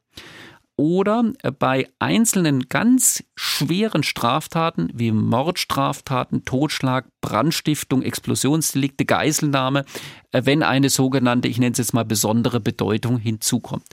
[0.80, 1.24] oder
[1.58, 9.84] bei einzelnen ganz schweren Straftaten wie Mordstraftaten, Totschlag, Brandstiftung, Explosionsdelikte, Geiselnahme,
[10.32, 13.84] äh, wenn eine sogenannte, ich nenne es jetzt mal besondere Bedeutung hinzukommt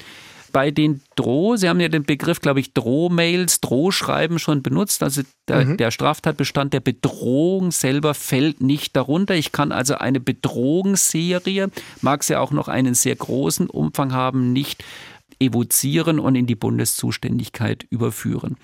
[0.53, 5.03] bei den Droh, Sie haben ja den Begriff, glaube ich, Drohmails, Drohschreiben schon benutzt.
[5.03, 5.77] Also der, mhm.
[5.77, 9.35] der, Straftatbestand der Bedrohung selber fällt nicht darunter.
[9.35, 11.69] Ich kann also eine Bedrohungsserie,
[12.01, 14.83] mag sie auch noch einen sehr großen Umfang haben, nicht
[15.39, 18.57] evozieren und in die Bundeszuständigkeit überführen.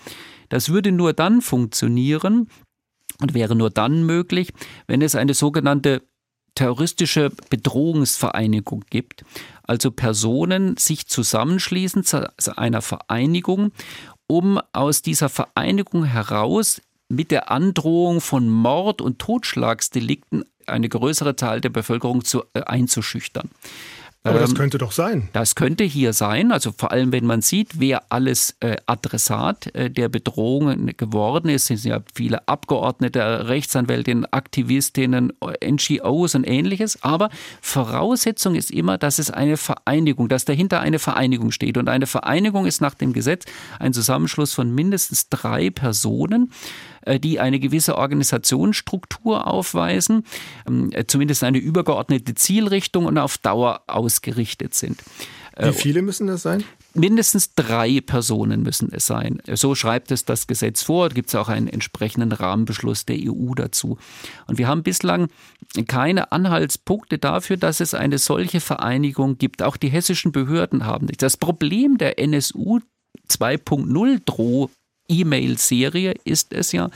[0.50, 2.50] Das würde nur dann funktionieren
[3.22, 4.54] und wäre nur dann möglich,
[4.88, 6.02] wenn es eine sogenannte
[6.56, 9.24] terroristische Bedrohungsvereinigung gibt,
[9.64, 13.72] also Personen sich zusammenschließen zu einer Vereinigung,
[14.28, 21.62] um aus dieser Vereinigung heraus mit der Androhung von Mord- und Totschlagsdelikten eine größere Zahl
[21.62, 23.50] der Bevölkerung zu, äh, einzuschüchtern.
[24.26, 25.28] Aber das ähm, könnte doch sein.
[25.34, 29.90] Das könnte hier sein, also vor allem wenn man sieht, wer alles äh, Adressat äh,
[29.90, 31.70] der Bedrohungen geworden ist.
[31.70, 37.04] Es sind ja viele Abgeordnete, Rechtsanwältinnen, Aktivistinnen, NGOs und ähnliches.
[37.04, 37.30] Aber
[37.62, 41.78] Voraussetzung ist immer, dass es eine Vereinigung, dass dahinter eine Vereinigung steht.
[41.78, 43.44] Und eine Vereinigung ist nach dem Gesetz
[43.80, 46.50] ein Zusammenschluss von mindestens drei Personen.
[47.06, 50.24] Äh, die eine gewisse Organisationsstruktur aufweisen,
[50.68, 55.02] ähm, äh, zumindest eine übergeordnete Zielrichtung und auf Dauer ausgerichtet sind.
[55.58, 56.64] Wie äh, viele müssen das sein?
[56.94, 59.42] Mindestens drei Personen müssen es sein.
[59.54, 61.10] So schreibt es das Gesetz vor.
[61.10, 63.98] Da gibt es auch einen entsprechenden Rahmenbeschluss der EU dazu.
[64.48, 65.28] Und wir haben bislang
[65.88, 69.62] keine Anhaltspunkte dafür, dass es eine solche Vereinigung gibt.
[69.62, 71.22] Auch die hessischen Behörden haben nicht.
[71.22, 72.80] Das Problem der NSU
[73.30, 74.70] 2.0 Droh
[75.20, 76.90] E-Mail-Serie ist es ja,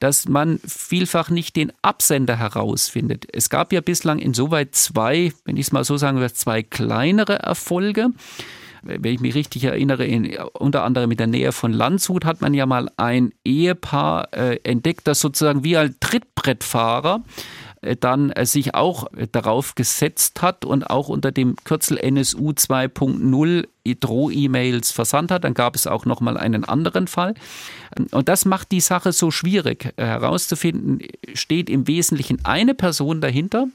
[0.00, 3.26] dass man vielfach nicht den Absender herausfindet.
[3.32, 7.40] Es gab ja bislang insoweit zwei, wenn ich es mal so sagen würde, zwei kleinere
[7.40, 8.10] Erfolge.
[8.82, 12.54] Wenn ich mich richtig erinnere, in, unter anderem mit der Nähe von Landshut hat man
[12.54, 17.24] ja mal ein Ehepaar äh, entdeckt, das sozusagen wie ein Trittbrettfahrer
[18.00, 23.66] dann äh, sich auch äh, darauf gesetzt hat und auch unter dem Kürzel NSU 2.0
[24.00, 25.44] Droh-E-Mails versandt hat.
[25.44, 27.34] Dann gab es auch noch mal einen anderen Fall.
[28.10, 30.98] Und das macht die Sache so schwierig herauszufinden,
[31.32, 33.68] steht im Wesentlichen eine Person dahinter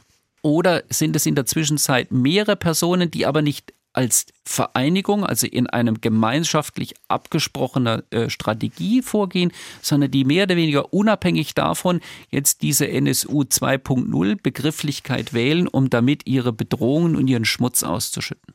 [0.44, 5.68] oder sind es in der Zwischenzeit mehrere Personen, die aber nicht als Vereinigung, also in
[5.68, 9.52] einem gemeinschaftlich abgesprochener äh, Strategie vorgehen,
[9.82, 16.26] sondern die mehr oder weniger unabhängig davon jetzt diese NSU 2.0 Begrifflichkeit wählen, um damit
[16.26, 18.54] ihre Bedrohungen und ihren Schmutz auszuschütten.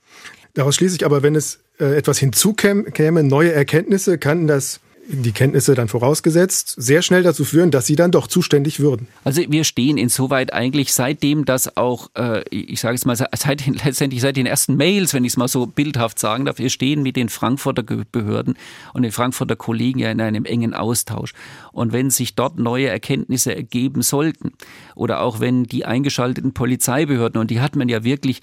[0.55, 5.74] Daraus schließe ich aber, wenn es äh, etwas hinzukäme, neue Erkenntnisse, kann das die Kenntnisse
[5.74, 9.08] dann vorausgesetzt, sehr schnell dazu führen, dass sie dann doch zuständig würden.
[9.24, 13.74] Also wir stehen insoweit eigentlich seitdem, dass auch, äh, ich sage es mal, seit den,
[13.84, 17.02] letztendlich seit den ersten Mails, wenn ich es mal so bildhaft sagen darf, wir stehen
[17.02, 18.56] mit den Frankfurter Behörden
[18.92, 21.32] und den Frankfurter Kollegen ja in einem engen Austausch.
[21.72, 24.52] Und wenn sich dort neue Erkenntnisse ergeben sollten
[24.94, 28.40] oder auch wenn die eingeschalteten Polizeibehörden, und die hat man ja wirklich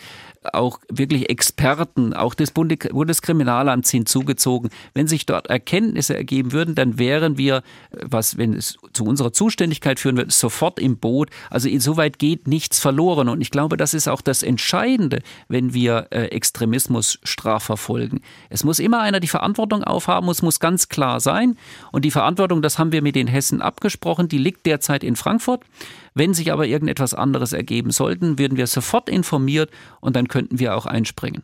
[0.54, 7.38] auch wirklich Experten, auch des Bundeskriminalamts hinzugezogen, wenn sich dort Erkenntnisse ergeben würden, dann wären
[7.38, 7.64] wir,
[8.02, 11.30] was, wenn es zu unserer Zuständigkeit führen wird, sofort im Boot.
[11.50, 13.30] Also insoweit geht nichts verloren.
[13.30, 18.22] Und ich glaube, das ist auch das Entscheidende, wenn wir äh, Extremismus strafverfolgen.
[18.50, 21.58] Es muss immer einer die Verantwortung aufhaben, es muss ganz klar sein.
[21.92, 25.64] Und die Verantwortung, das haben wir mit den Hessen abgesprochen, die liegt derzeit in Frankfurt.
[26.16, 30.76] Wenn sich aber irgendetwas anderes ergeben sollten, werden wir sofort informiert und dann könnten wir
[30.76, 31.44] auch einspringen.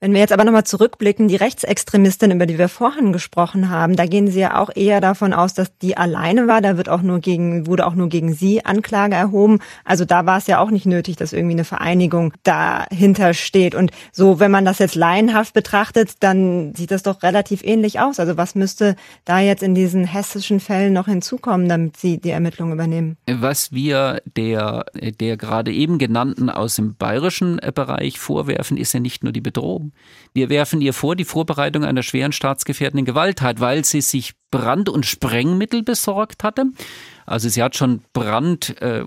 [0.00, 4.06] Wenn wir jetzt aber nochmal zurückblicken, die Rechtsextremistin, über die wir vorhin gesprochen haben, da
[4.06, 6.60] gehen Sie ja auch eher davon aus, dass die alleine war.
[6.60, 9.58] Da wird auch nur gegen, wurde auch nur gegen sie Anklage erhoben.
[9.84, 13.74] Also da war es ja auch nicht nötig, dass irgendwie eine Vereinigung dahinter steht.
[13.74, 18.20] Und so, wenn man das jetzt laienhaft betrachtet, dann sieht das doch relativ ähnlich aus.
[18.20, 22.72] Also was müsste da jetzt in diesen hessischen Fällen noch hinzukommen, damit Sie die Ermittlungen
[22.72, 23.16] übernehmen?
[23.28, 29.24] Was wir der, der gerade eben genannten aus dem bayerischen Bereich vorwerfen, ist ja nicht
[29.24, 29.92] nur die Bedrohung Bedrohung.
[30.34, 35.04] Wir werfen ihr vor die Vorbereitung einer schweren staatsgefährdenden Gewalttat, weil sie sich Brand- und
[35.04, 36.66] Sprengmittel besorgt hatte
[37.28, 39.04] also sie hat schon Brand, äh,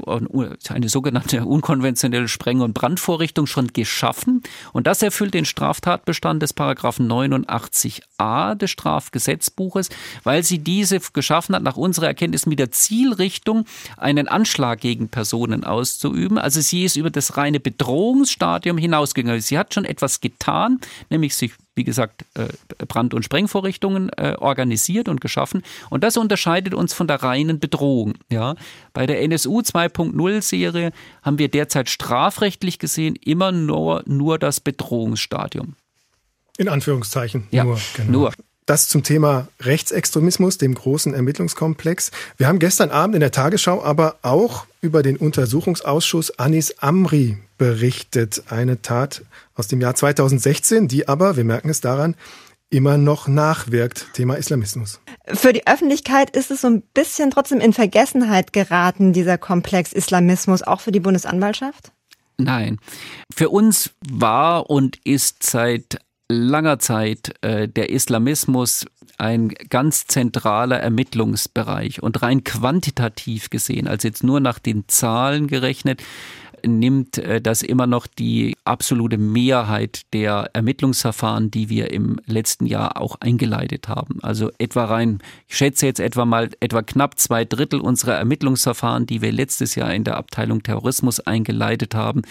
[0.70, 4.44] eine sogenannte unkonventionelle Spreng- und Brandvorrichtung schon geschaffen.
[4.74, 9.90] Und das erfüllt den Straftatbestand des Paragraphen 89a des Strafgesetzbuches,
[10.24, 13.66] weil sie diese geschaffen hat, nach unserer Erkenntnis mit der Zielrichtung,
[13.98, 16.38] einen Anschlag gegen Personen auszuüben.
[16.38, 19.42] Also sie ist über das reine Bedrohungsstadium hinausgegangen.
[19.42, 22.48] Sie hat schon etwas getan, nämlich sich wie gesagt, äh,
[22.86, 25.64] Brand- und Sprengvorrichtungen äh, organisiert und geschaffen.
[25.90, 28.16] Und das unterscheidet uns von der reinen Bedrohung.
[28.30, 28.56] Ja.
[28.94, 30.92] Bei der NSU 2.0-Serie
[31.22, 35.76] haben wir derzeit strafrechtlich gesehen immer nur, nur das Bedrohungsstadium.
[36.58, 37.48] In Anführungszeichen.
[37.52, 37.80] Ja, nur.
[37.96, 38.12] Genau.
[38.12, 38.34] nur.
[38.66, 42.12] Das zum Thema Rechtsextremismus, dem großen Ermittlungskomplex.
[42.38, 48.44] Wir haben gestern Abend in der Tagesschau aber auch über den Untersuchungsausschuss Anis Amri berichtet.
[48.50, 49.24] Eine Tat
[49.56, 52.16] aus dem Jahr 2016, die aber, wir merken es daran,
[52.70, 54.14] immer noch nachwirkt.
[54.14, 55.00] Thema Islamismus.
[55.28, 60.64] Für die Öffentlichkeit ist es so ein bisschen trotzdem in Vergessenheit geraten, dieser Komplex Islamismus,
[60.64, 61.92] auch für die Bundesanwaltschaft?
[62.38, 62.80] Nein.
[63.34, 66.00] Für uns war und ist seit
[66.32, 68.86] langer Zeit äh, der Islamismus
[69.18, 76.02] ein ganz zentraler Ermittlungsbereich und rein quantitativ gesehen, also jetzt nur nach den Zahlen gerechnet,
[76.66, 83.00] nimmt äh, das immer noch die absolute Mehrheit der Ermittlungsverfahren, die wir im letzten Jahr
[83.00, 84.20] auch eingeleitet haben.
[84.22, 89.22] Also etwa rein, ich schätze jetzt etwa mal etwa knapp zwei Drittel unserer Ermittlungsverfahren, die
[89.22, 92.22] wir letztes Jahr in der Abteilung Terrorismus eingeleitet haben,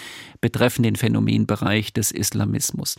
[0.41, 2.97] betreffen den Phänomenbereich des Islamismus.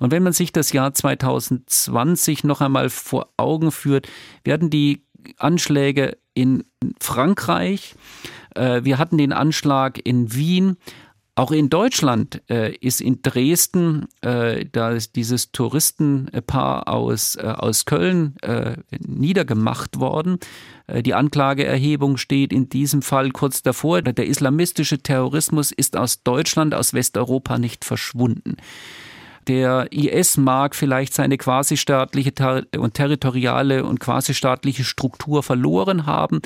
[0.00, 4.08] Und wenn man sich das Jahr 2020 noch einmal vor Augen führt,
[4.44, 5.02] werden die
[5.38, 6.64] Anschläge in
[7.00, 7.94] Frankreich,
[8.54, 10.76] wir hatten den Anschlag in Wien.
[11.36, 17.86] Auch in Deutschland äh, ist in Dresden äh, da ist dieses Touristenpaar aus, äh, aus
[17.86, 20.38] Köln äh, niedergemacht worden.
[20.86, 24.00] Äh, die Anklageerhebung steht in diesem Fall kurz davor.
[24.02, 28.56] Der islamistische Terrorismus ist aus Deutschland, aus Westeuropa nicht verschwunden.
[29.48, 32.32] Der IS mag vielleicht seine quasi-staatliche
[32.78, 36.40] und territoriale und quasi-staatliche Struktur verloren haben,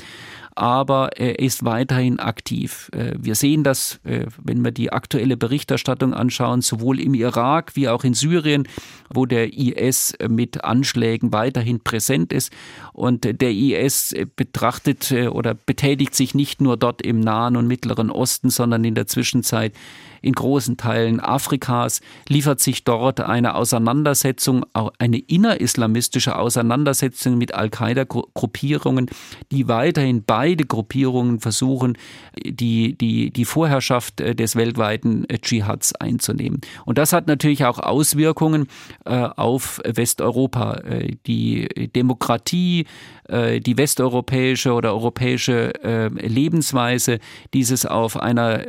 [0.59, 2.89] aber er ist weiterhin aktiv.
[2.93, 7.87] Äh, wir sehen das, äh, wenn wir die aktuelle Berichterstattung anschauen, sowohl im Irak wie
[7.87, 8.67] auch in Syrien,
[9.09, 12.51] wo der IS mit Anschlägen weiterhin präsent ist.
[12.91, 18.11] Und der IS betrachtet äh, oder betätigt sich nicht nur dort im Nahen und Mittleren
[18.11, 19.73] Osten, sondern in der Zwischenzeit
[20.21, 29.09] in großen Teilen Afrikas, liefert sich dort eine Auseinandersetzung, auch eine innerislamistische Auseinandersetzung mit Al-Qaida-Gruppierungen,
[29.51, 31.95] die weiterhin beide Gruppierungen versuchen,
[32.43, 36.61] die, die, die Vorherrschaft äh, des weltweiten äh, Dschihads einzunehmen.
[36.85, 38.67] Und das hat natürlich auch Auswirkungen
[39.05, 40.81] äh, auf Westeuropa.
[41.27, 42.85] Die Demokratie,
[43.29, 45.73] die westeuropäische oder europäische
[46.19, 47.19] Lebensweise,
[47.53, 48.63] dieses auf einer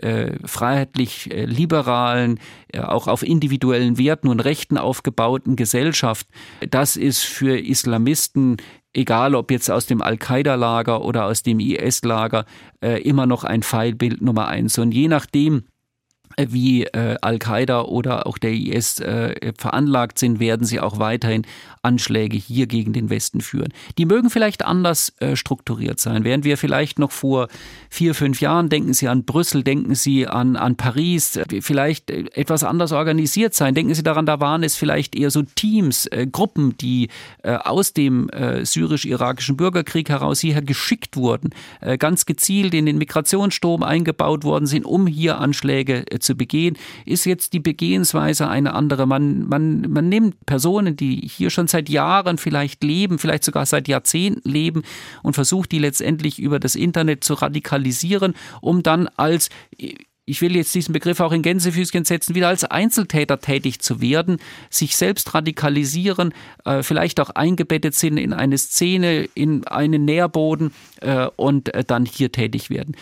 [0.45, 2.39] freiheitlich liberalen,
[2.77, 6.27] auch auf individuellen Werten und Rechten aufgebauten Gesellschaft,
[6.69, 8.57] das ist für Islamisten
[8.93, 12.45] egal ob jetzt aus dem Al-Qaida-Lager oder aus dem IS-Lager,
[12.83, 14.79] äh, immer noch ein Feindbild Nummer eins.
[14.79, 15.65] Und je nachdem,
[16.49, 21.45] wie äh, Al-Qaida oder auch der IS äh, veranlagt sind, werden sie auch weiterhin
[21.83, 23.73] Anschläge hier gegen den Westen führen.
[23.97, 26.25] Die mögen vielleicht anders äh, strukturiert sein.
[26.25, 27.49] Während wir vielleicht noch vor
[27.89, 32.25] vier, fünf Jahren, denken Sie an Brüssel, denken Sie an, an Paris, äh, vielleicht äh,
[32.35, 33.75] etwas anders organisiert sein.
[33.75, 37.09] Denken Sie daran, da waren es vielleicht eher so Teams, Gruppen, die
[37.43, 38.31] aus dem
[38.63, 41.51] syrisch-irakischen Bürgerkrieg heraus hierher geschickt wurden,
[41.99, 46.77] ganz gezielt in den Migrationsstrom eingebaut worden sind, um hier Anschläge zu begehen,
[47.07, 49.07] ist jetzt die Begehensweise eine andere.
[49.07, 53.89] Man, man, man nimmt Personen, die hier schon seit Jahren vielleicht leben, vielleicht sogar seit
[53.89, 54.83] Jahrzehnten leben
[55.23, 59.51] und versucht die letztendlich über das Internet zu radikalisieren, um dann als
[60.31, 64.39] ich will jetzt diesen Begriff auch in Gänsefüßchen setzen, wieder als Einzeltäter tätig zu werden,
[64.71, 66.33] sich selbst radikalisieren,
[66.65, 72.07] äh, vielleicht auch eingebettet sind in eine Szene, in einen Nährboden äh, und äh, dann
[72.07, 72.97] hier tätig werden.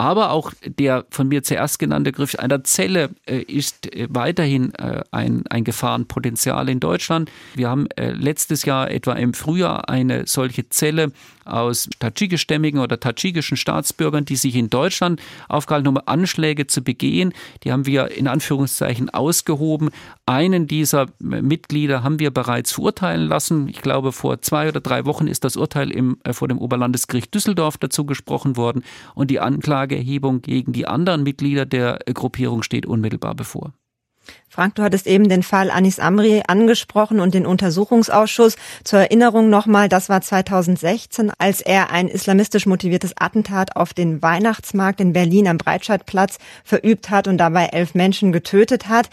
[0.00, 5.02] Aber auch der von mir zuerst genannte Griff einer Zelle äh, ist äh, weiterhin äh,
[5.10, 7.30] ein, ein Gefahrenpotenzial in Deutschland.
[7.54, 11.12] Wir haben letztes Jahr etwa im Frühjahr eine solche Zelle
[11.44, 17.32] aus tadschikischstämmigen oder tadschikischen Staatsbürgern, die sich in Deutschland aufgehalten haben, Anschläge zu begehen.
[17.64, 19.90] Die haben wir in Anführungszeichen ausgehoben.
[20.26, 23.68] Einen dieser Mitglieder haben wir bereits verurteilen lassen.
[23.68, 27.78] Ich glaube, vor zwei oder drei Wochen ist das Urteil im, vor dem Oberlandesgericht Düsseldorf
[27.78, 28.84] dazu gesprochen worden
[29.14, 29.40] und die
[29.90, 33.72] Anklageerhebung gegen die anderen Mitglieder der Gruppierung steht unmittelbar bevor.
[34.48, 38.56] Frank, du hattest eben den Fall Anis Amri angesprochen und den Untersuchungsausschuss.
[38.84, 45.00] Zur Erinnerung nochmal, das war 2016, als er ein islamistisch motiviertes Attentat auf den Weihnachtsmarkt
[45.00, 49.08] in Berlin am Breitscheidplatz verübt hat und dabei elf Menschen getötet hat.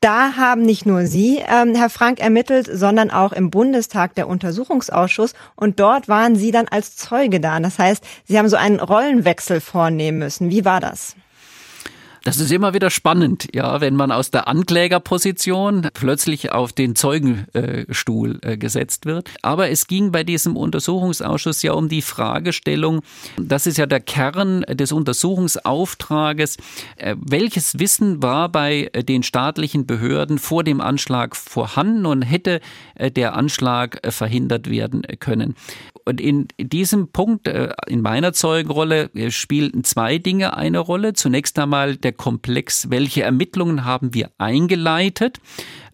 [0.00, 5.32] Da haben nicht nur Sie, ähm, Herr Frank, ermittelt, sondern auch im Bundestag der Untersuchungsausschuss.
[5.56, 7.58] Und dort waren Sie dann als Zeuge da.
[7.60, 10.50] Das heißt, Sie haben so einen Rollenwechsel vornehmen müssen.
[10.50, 11.16] Wie war das?
[12.26, 18.40] Das ist immer wieder spannend, ja, wenn man aus der Anklägerposition plötzlich auf den Zeugenstuhl
[18.42, 19.30] äh, gesetzt wird.
[19.42, 23.02] Aber es ging bei diesem Untersuchungsausschuss ja um die Fragestellung,
[23.40, 26.56] das ist ja der Kern des Untersuchungsauftrages,
[26.96, 32.60] äh, welches Wissen war bei äh, den staatlichen Behörden vor dem Anschlag vorhanden und hätte
[32.98, 35.54] der Anschlag verhindert werden können.
[36.04, 41.12] Und in diesem Punkt, in meiner Zeugenrolle, spielten zwei Dinge eine Rolle.
[41.12, 45.40] Zunächst einmal der Komplex, welche Ermittlungen haben wir eingeleitet?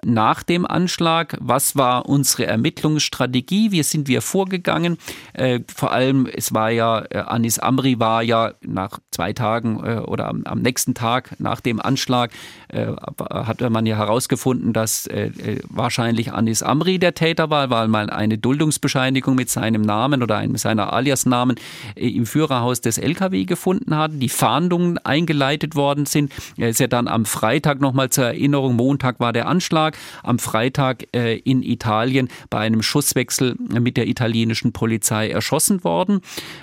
[0.04, 1.36] nach dem Anschlag?
[1.40, 3.70] Was war unsere Ermittlungsstrategie?
[3.70, 4.98] Wie sind wir vorgegangen?
[5.32, 9.98] Äh, vor allem, es war ja, äh, Anis Amri war ja nach zwei Tagen äh,
[9.98, 12.30] oder am, am, nächsten Tag nach dem Anschlag,
[12.68, 12.86] äh,
[13.30, 15.30] hat man ja herausgefunden, dass äh,
[15.68, 20.56] wahrscheinlich Anis Amri der Täter war, weil mal eine Duldungsbescheinigung mit seinem Namen oder einem
[20.56, 21.56] seiner Aliasnamen
[21.94, 26.32] im Führerhaus des LKW gefunden hatten, die Fahndungen eingeleitet worden sind.
[26.56, 31.04] Er ist ja dann am Freitag nochmal zur Erinnerung, Montag war der Anschlag, am Freitag
[31.12, 36.20] in Italien bei einem Schusswechsel mit der italienischen Polizei erschossen worden.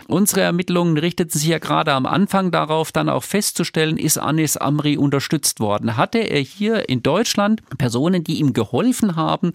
[0.07, 4.97] Unsere Ermittlungen richteten sich ja gerade am Anfang darauf, dann auch festzustellen, ist Anis Amri
[4.97, 5.97] unterstützt worden.
[5.97, 9.51] Hatte er hier in Deutschland Personen, die ihm geholfen haben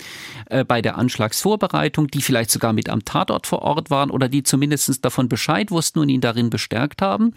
[0.46, 4.42] äh, bei der Anschlagsvorbereitung, die vielleicht sogar mit am Tatort vor Ort waren oder die
[4.42, 7.32] zumindest davon Bescheid wussten und ihn darin bestärkt haben?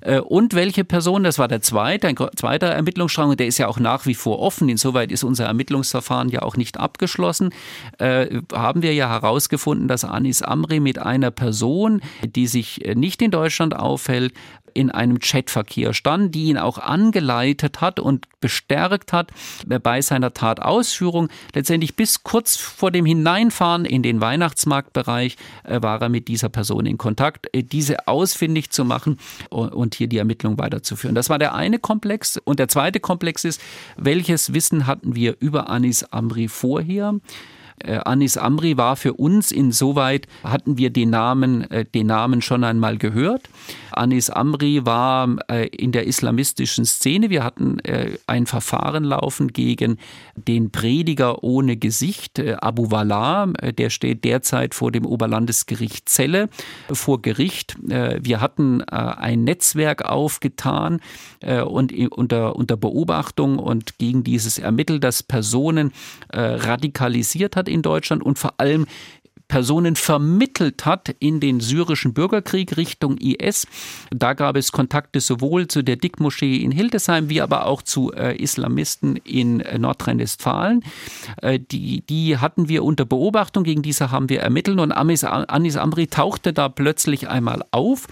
[0.00, 3.78] Äh, und welche Person, das war der zweite, ein zweiter Ermittlungsstrang, der ist ja auch
[3.78, 7.50] nach wie vor offen, insoweit ist unser Ermittlungsverfahren ja auch nicht abgeschlossen,
[7.98, 13.22] äh, haben wir ja herausgefunden, dass Anis Amri mit einer Person, die sich äh, nicht
[13.22, 14.34] in Deutschland aufhält,
[14.74, 19.30] in einem Chatverkehr stand, die ihn auch angeleitet hat und bestärkt hat
[19.66, 21.28] bei seiner Tatausführung.
[21.54, 26.84] Letztendlich bis kurz vor dem Hineinfahren in den Weihnachtsmarktbereich äh, war er mit dieser Person
[26.84, 29.18] in Kontakt, äh, diese ausfindig zu machen
[29.48, 31.14] und hier die Ermittlung weiterzuführen.
[31.14, 32.36] Das war der eine Komplex.
[32.36, 33.62] Und der zweite Komplex ist,
[33.96, 37.14] welches Wissen hatten wir über Anis Amri vorher?
[37.78, 42.98] Äh, Anis Amri war für uns insoweit, hatten wir den Namen, den Namen schon einmal
[42.98, 43.48] gehört.
[43.96, 47.30] Anis Amri war äh, in der islamistischen Szene.
[47.30, 49.98] Wir hatten äh, ein Verfahren laufen gegen
[50.36, 53.48] den Prediger ohne Gesicht, äh, Abu Wallah.
[53.58, 56.48] Äh, der steht derzeit vor dem Oberlandesgericht Celle
[56.92, 57.76] vor Gericht.
[57.80, 61.00] wir hatten ein Netzwerk aufgetan
[61.66, 65.92] und unter, unter Beobachtung und gegen dieses ermittelt, das Personen
[66.30, 68.86] radikalisiert hat in Deutschland und vor allem
[69.48, 73.66] Personen vermittelt hat in den syrischen Bürgerkrieg Richtung IS.
[74.10, 78.36] Da gab es Kontakte sowohl zu der Dickmoschee in Hildesheim wie aber auch zu äh,
[78.36, 80.82] Islamisten in Nordrhein-Westfalen.
[81.42, 85.76] Äh, die, die hatten wir unter Beobachtung, gegen diese haben wir ermittelt und Amis, Anis
[85.76, 88.06] Amri tauchte da plötzlich einmal auf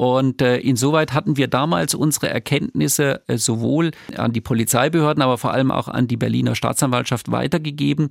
[0.00, 5.52] und äh, insoweit hatten wir damals unsere Erkenntnisse äh, sowohl an die Polizeibehörden, aber vor
[5.52, 8.08] allem auch an die Berliner Staatsanwaltschaft weitergegeben,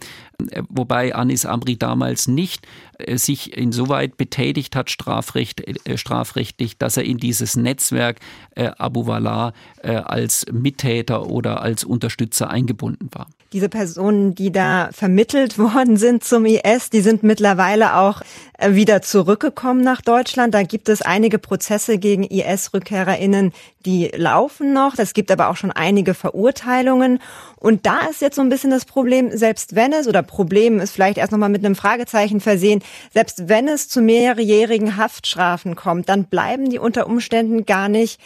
[0.51, 2.67] äh, wobei Anis Amri damals nicht
[2.99, 8.19] äh, sich insoweit betätigt hat, strafrecht, äh, strafrechtlich, dass er in dieses Netzwerk
[8.55, 13.27] äh, Abu Wallah als Mittäter oder als Unterstützer eingebunden war.
[13.51, 18.21] Diese Personen, die da vermittelt worden sind zum IS, die sind mittlerweile auch
[18.67, 20.53] wieder zurückgekommen nach Deutschland.
[20.53, 23.53] Da gibt es einige Prozesse gegen IS-RückkehrerInnen,
[23.85, 24.95] die laufen noch.
[24.97, 27.19] Es gibt aber auch schon einige Verurteilungen.
[27.55, 30.91] Und da ist jetzt so ein bisschen das Problem, selbst wenn es, oder Problem ist
[30.91, 32.83] vielleicht erst nochmal mit einem Fragezeichen versehen,
[33.13, 38.19] selbst wenn es zu mehrjährigen Haftstrafen kommt, dann bleiben die unter Umständen gar nicht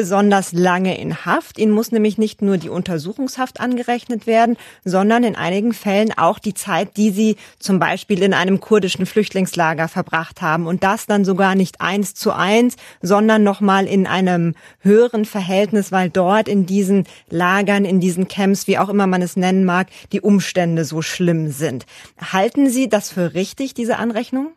[0.00, 1.58] besonders lange in Haft.
[1.58, 6.54] Ihnen muss nämlich nicht nur die Untersuchungshaft angerechnet werden, sondern in einigen Fällen auch die
[6.54, 10.66] Zeit, die sie zum Beispiel in einem kurdischen Flüchtlingslager verbracht haben.
[10.66, 16.08] Und das dann sogar nicht eins zu eins, sondern nochmal in einem höheren Verhältnis, weil
[16.08, 20.22] dort in diesen Lagern, in diesen Camps, wie auch immer man es nennen mag, die
[20.22, 21.84] Umstände so schlimm sind.
[22.32, 24.54] Halten Sie das für richtig, diese Anrechnung?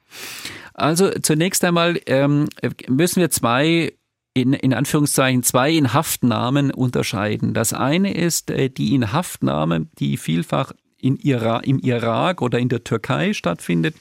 [0.73, 2.47] Also zunächst einmal ähm,
[2.87, 3.91] müssen wir zwei
[4.33, 7.53] in, in Anführungszeichen zwei Inhaftnahmen unterscheiden.
[7.53, 12.83] Das eine ist äh, die Inhaftnahme, die vielfach in Ira im Irak oder in der
[12.83, 13.95] Türkei stattfindet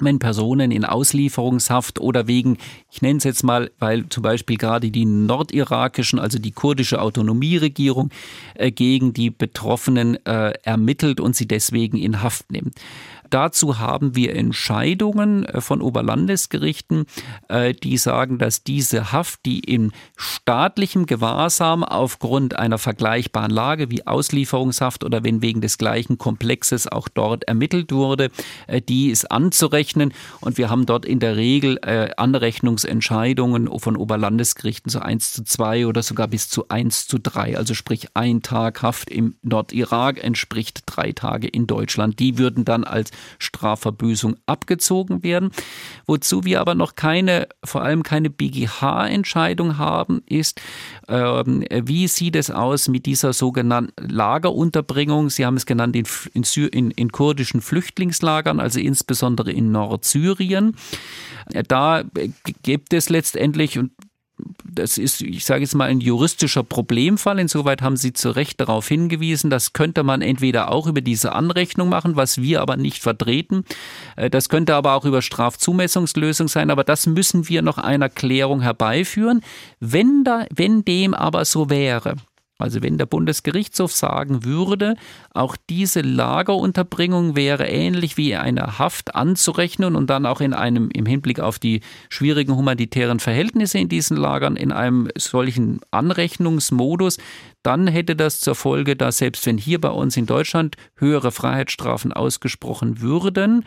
[0.00, 2.58] wenn Personen in Auslieferungshaft oder wegen,
[2.90, 8.10] ich nenne es jetzt mal, weil zum Beispiel gerade die nordirakischen, also die kurdische Autonomieregierung
[8.54, 12.74] äh, gegen die Betroffenen äh, ermittelt und sie deswegen in Haft nimmt.
[13.30, 17.06] Dazu haben wir Entscheidungen äh, von Oberlandesgerichten,
[17.48, 24.06] äh, die sagen, dass diese Haft, die in staatlichem Gewahrsam aufgrund einer vergleichbaren Lage wie
[24.06, 28.30] Auslieferungshaft oder wenn wegen des gleichen Komplexes auch dort ermittelt wurde,
[28.66, 30.12] äh, die ist anzurechnen.
[30.40, 31.78] Und wir haben dort in der Regel
[32.16, 37.56] Anrechnungsentscheidungen von Oberlandesgerichten so 1 zu 2 oder sogar bis zu 1 zu 3.
[37.56, 42.18] Also sprich ein Tag Haft im Nordirak entspricht drei Tage in Deutschland.
[42.18, 45.50] Die würden dann als Strafverbüßung abgezogen werden.
[46.06, 50.60] Wozu wir aber noch keine, vor allem keine BGH-Entscheidung haben, ist,
[51.08, 55.30] ähm, wie sieht es aus mit dieser sogenannten Lagerunterbringung?
[55.30, 56.06] Sie haben es genannt in,
[56.72, 60.76] in, in kurdischen Flüchtlingslagern, also insbesondere in Nordsyrien.
[61.66, 62.04] Da
[62.62, 63.92] gibt es letztendlich, und
[64.64, 67.38] das ist, ich sage jetzt mal, ein juristischer Problemfall.
[67.38, 71.88] Insoweit haben Sie zu Recht darauf hingewiesen, das könnte man entweder auch über diese Anrechnung
[71.88, 73.64] machen, was wir aber nicht vertreten.
[74.16, 78.60] Äh, das könnte aber auch über Strafzumessungslösung sein, aber das müssen wir noch einer Klärung
[78.60, 79.42] herbeiführen.
[79.80, 82.16] Wenn, da, wenn dem aber so wäre,
[82.58, 84.96] also wenn der Bundesgerichtshof sagen würde,
[85.30, 91.06] auch diese Lagerunterbringung wäre ähnlich wie eine Haft anzurechnen und dann auch in einem, im
[91.06, 97.18] Hinblick auf die schwierigen humanitären Verhältnisse in diesen Lagern, in einem solchen Anrechnungsmodus,
[97.62, 102.12] dann hätte das zur Folge, dass selbst wenn hier bei uns in Deutschland höhere Freiheitsstrafen
[102.12, 103.64] ausgesprochen würden,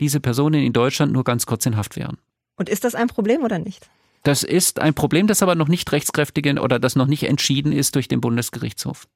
[0.00, 2.16] diese Personen in Deutschland nur ganz kurz in Haft wären.
[2.56, 3.90] Und ist das ein Problem oder nicht?
[4.26, 7.94] Das ist ein Problem, das aber noch nicht rechtskräftig oder das noch nicht entschieden ist
[7.94, 9.06] durch den Bundesgerichtshof.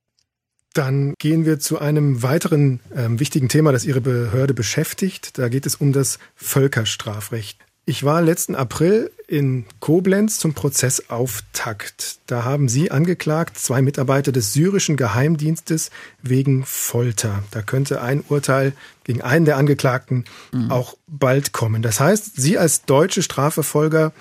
[0.73, 5.37] Dann gehen wir zu einem weiteren äh, wichtigen Thema, das Ihre Behörde beschäftigt.
[5.37, 7.59] Da geht es um das Völkerstrafrecht.
[7.87, 12.21] Ich war letzten April in Koblenz zum Prozessauftakt.
[12.29, 15.91] Da haben Sie angeklagt, zwei Mitarbeiter des syrischen Geheimdienstes
[16.23, 17.43] wegen Folter.
[17.51, 20.71] Da könnte ein Urteil gegen einen der Angeklagten mhm.
[20.71, 21.83] auch bald kommen.
[21.83, 24.13] Das heißt, Sie als deutsche Strafverfolger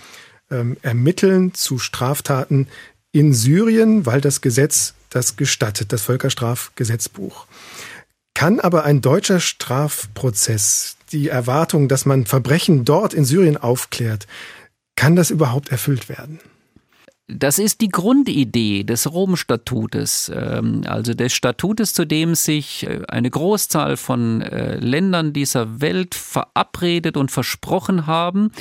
[0.52, 2.68] ähm, ermitteln zu Straftaten
[3.12, 7.48] in Syrien, weil das Gesetz das gestattet, das Völkerstrafgesetzbuch.
[8.34, 14.28] Kann aber ein deutscher Strafprozess die Erwartung, dass man Verbrechen dort in Syrien aufklärt,
[14.96, 16.40] kann das überhaupt erfüllt werden?
[17.32, 23.30] Das ist die Grundidee des Rom-Statutes, ähm, also des Statutes, zu dem sich äh, eine
[23.30, 28.52] Großzahl von äh, Ländern dieser Welt verabredet und versprochen haben,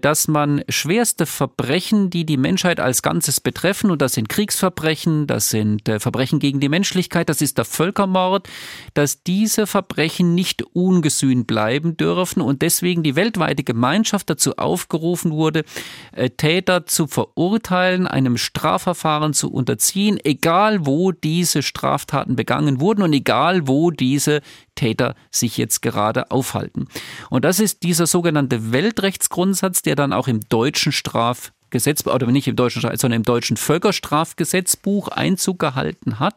[0.00, 5.50] dass man schwerste Verbrechen, die die Menschheit als Ganzes betreffen, und das sind Kriegsverbrechen, das
[5.50, 8.48] sind äh, Verbrechen gegen die Menschlichkeit, das ist der Völkermord,
[8.94, 15.64] dass diese Verbrechen nicht ungesühnt bleiben dürfen und deswegen die weltweite Gemeinschaft dazu aufgerufen wurde,
[16.12, 23.12] äh, Täter zu verurteilen, einem Strafverfahren zu unterziehen, egal wo diese Straftaten begangen wurden und
[23.12, 24.40] egal wo diese
[24.76, 26.86] Täter sich jetzt gerade aufhalten.
[27.28, 32.54] Und das ist dieser sogenannte Weltrechtsgrundsatz, der dann auch im deutschen Strafgesetzbuch, oder nicht im
[32.54, 36.36] deutschen, sondern im deutschen Völkerstrafgesetzbuch Einzug gehalten hat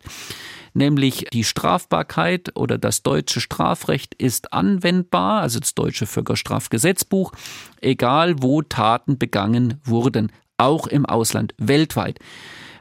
[0.73, 7.31] nämlich die Strafbarkeit oder das deutsche Strafrecht ist anwendbar, also das deutsche Völkerstrafgesetzbuch,
[7.81, 12.19] egal wo Taten begangen wurden, auch im Ausland, weltweit.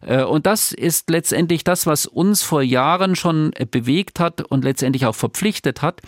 [0.03, 4.65] Äh, und das ist letztendlich das, was uns vor Jahren schon äh, bewegt hat und
[4.65, 6.01] letztendlich auch verpflichtet hat,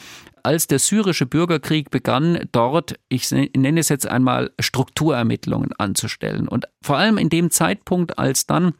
[0.42, 6.48] als der syrische Bürgerkrieg begann, dort, ich nenne es jetzt einmal, Strukturermittlungen anzustellen.
[6.48, 8.74] Und vor allem in dem Zeitpunkt, als dann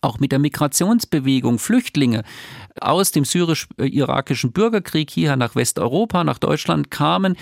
[0.00, 2.24] auch mit der Migrationsbewegung Flüchtlinge
[2.80, 7.36] aus dem syrisch-irakischen Bürgerkrieg hier nach Westeuropa, nach Deutschland kamen,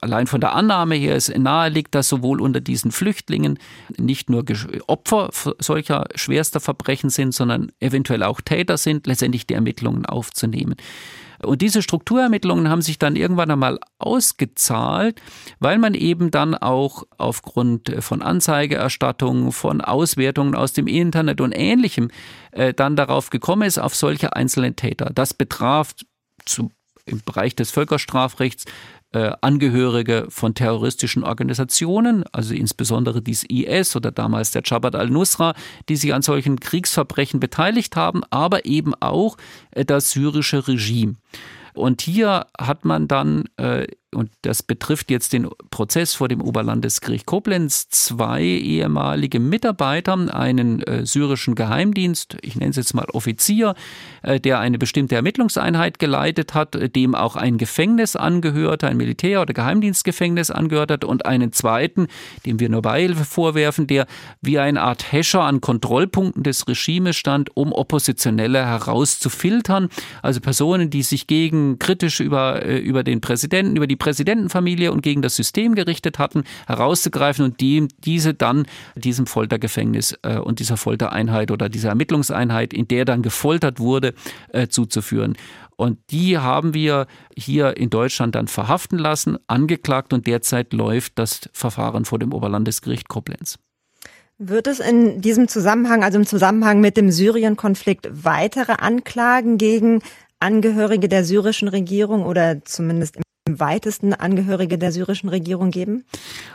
[0.00, 3.58] allein von der Annahme her es nahe liegt, dass sowohl unter diesen Flüchtlingen
[3.96, 4.44] nicht nur
[4.86, 10.76] Opfer solcher schwerster Verbrechen sind, sondern eventuell auch Täter sind, letztendlich die Ermittlungen aufzunehmen.
[11.44, 15.20] Und diese Strukturermittlungen haben sich dann irgendwann einmal ausgezahlt,
[15.58, 22.10] weil man eben dann auch aufgrund von Anzeigerstattungen, von Auswertungen aus dem Internet und ähnlichem
[22.52, 25.10] äh, dann darauf gekommen ist, auf solche einzelnen Täter.
[25.12, 25.94] Das betraf
[26.46, 26.70] zu,
[27.06, 28.64] im Bereich des Völkerstrafrechts
[29.12, 35.54] äh, Angehörige von terroristischen Organisationen, also insbesondere dies IS oder damals der Jabhat al-Nusra,
[35.88, 39.36] die sich an solchen Kriegsverbrechen beteiligt haben, aber eben auch
[39.72, 41.14] äh, das syrische Regime.
[41.74, 47.26] Und hier hat man dann äh, und das betrifft jetzt den Prozess vor dem Oberlandesgericht
[47.26, 53.74] Koblenz, zwei ehemalige Mitarbeiter, einen äh, syrischen Geheimdienst, ich nenne es jetzt mal Offizier,
[54.22, 59.54] äh, der eine bestimmte Ermittlungseinheit geleitet hat, dem auch ein Gefängnis angehörte, ein Militär- oder
[59.54, 62.08] Geheimdienstgefängnis angehört hat und einen zweiten,
[62.44, 64.06] dem wir nur Beihilfe vorwerfen, der
[64.42, 69.88] wie eine Art Häscher an Kontrollpunkten des Regimes stand, um Oppositionelle herauszufiltern,
[70.20, 75.02] also Personen, die sich gegen kritisch über, äh, über den Präsidenten, über die Präsidentenfamilie und
[75.02, 80.76] gegen das System gerichtet hatten, herauszugreifen und die, diese dann diesem Foltergefängnis äh, und dieser
[80.76, 84.14] Foltereinheit oder dieser Ermittlungseinheit, in der dann gefoltert wurde,
[84.52, 85.36] äh, zuzuführen.
[85.76, 91.48] Und die haben wir hier in Deutschland dann verhaften lassen, angeklagt und derzeit läuft das
[91.52, 93.56] Verfahren vor dem Oberlandesgericht Koblenz.
[94.36, 100.02] Wird es in diesem Zusammenhang, also im Zusammenhang mit dem Syrien-Konflikt, weitere Anklagen gegen
[100.40, 106.04] Angehörige der syrischen Regierung oder zumindest im weitesten Angehörige der syrischen Regierung geben?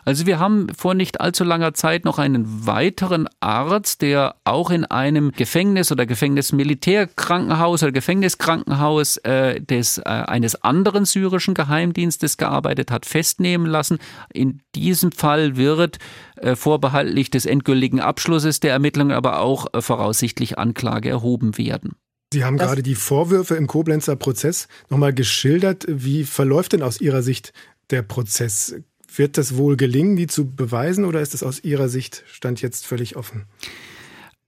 [0.05, 4.85] Also wir haben vor nicht allzu langer Zeit noch einen weiteren Arzt, der auch in
[4.85, 13.05] einem Gefängnis oder Gefängnismilitärkrankenhaus oder Gefängniskrankenhaus äh, des, äh, eines anderen syrischen Geheimdienstes gearbeitet hat,
[13.05, 13.99] festnehmen lassen.
[14.31, 15.97] In diesem Fall wird
[16.38, 21.95] äh, vorbehaltlich des endgültigen Abschlusses der Ermittlungen aber auch äh, voraussichtlich Anklage erhoben werden.
[22.34, 25.86] Sie haben das gerade die Vorwürfe im Koblenzer Prozess nochmal geschildert.
[25.88, 27.53] Wie verläuft denn aus Ihrer Sicht
[27.89, 28.75] der Prozess?
[29.15, 32.86] Wird das wohl gelingen, die zu beweisen, oder ist es aus Ihrer Sicht Stand jetzt
[32.86, 33.45] völlig offen?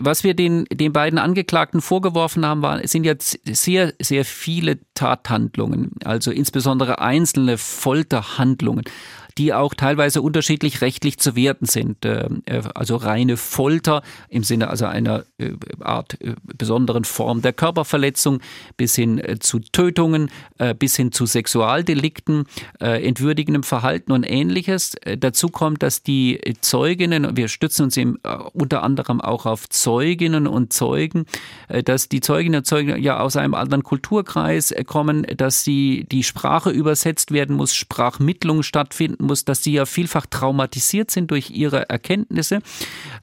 [0.02, 5.92] Was wir den, den beiden Angeklagten vorgeworfen haben, war, sind jetzt sehr, sehr viele Tathandlungen,
[6.06, 8.86] also insbesondere einzelne Folterhandlungen
[9.40, 12.06] die auch teilweise unterschiedlich rechtlich zu werten sind.
[12.06, 17.54] Ähm, äh, also reine Folter im Sinne also einer äh, Art äh, besonderen Form der
[17.54, 18.42] Körperverletzung
[18.76, 20.30] bis hin zu Tötungen,
[20.78, 22.46] bis hin zu Sexualdelikten,
[22.80, 24.96] entwürdigendem Verhalten und ähnliches.
[25.20, 28.18] Dazu kommt, dass die Zeuginnen, wir stützen uns eben
[28.54, 31.26] unter anderem auch auf Zeuginnen und Zeugen,
[31.86, 36.72] dass die Zeuginnen und Zeugen ja aus einem anderen Kulturkreis kommen, dass sie die Sprache
[36.72, 42.60] übersetzt werden muss, Sprachmittlung stattfinden muss, dass sie ja vielfach traumatisiert sind durch ihre Erkenntnisse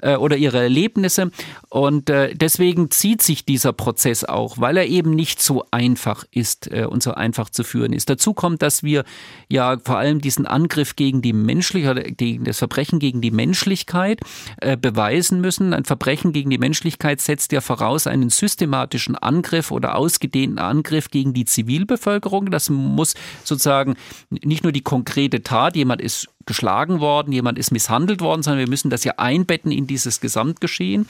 [0.00, 1.30] äh, oder ihre Erlebnisse.
[1.68, 6.72] Und äh, deswegen zieht sich dieser Prozess auch, weil er eben nicht so einfach ist
[6.72, 8.08] äh, und so einfach zu führen ist.
[8.08, 9.04] Dazu kommt, dass wir
[9.48, 14.20] ja vor allem diesen Angriff gegen die Menschlichkeit, gegen das Verbrechen gegen die Menschlichkeit
[14.58, 15.74] äh, beweisen müssen.
[15.74, 21.34] Ein Verbrechen gegen die Menschlichkeit setzt ja voraus einen systematischen Angriff oder ausgedehnten Angriff gegen
[21.34, 22.50] die Zivilbevölkerung.
[22.50, 23.96] Das muss sozusagen
[24.30, 28.60] nicht nur die konkrete Tat, jemand jemand ist geschlagen worden, jemand ist misshandelt worden, sondern
[28.60, 31.08] wir müssen das ja einbetten in dieses Gesamtgeschehen.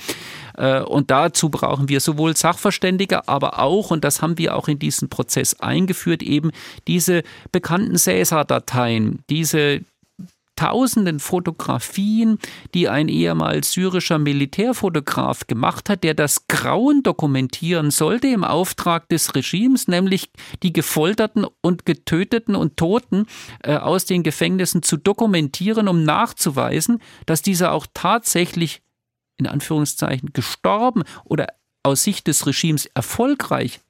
[0.57, 4.79] Äh, und dazu brauchen wir sowohl Sachverständige, aber auch, und das haben wir auch in
[4.79, 6.53] diesen Prozess eingeführt, eben
[6.87, 7.23] diese
[7.53, 9.83] bekannten Cäsar-Dateien, diese
[10.57, 12.39] tausenden Fotografien,
[12.75, 19.35] die ein ehemals syrischer Militärfotograf gemacht hat, der das Grauen dokumentieren sollte im Auftrag des
[19.35, 20.31] Regimes, nämlich
[20.63, 23.27] die gefolterten und getöteten und Toten
[23.63, 28.83] äh, aus den Gefängnissen zu dokumentieren, um nachzuweisen, dass diese auch tatsächlich
[29.39, 31.49] in Anführungszeichen gestorben oder
[31.83, 33.81] aus Sicht des Regimes erfolgreich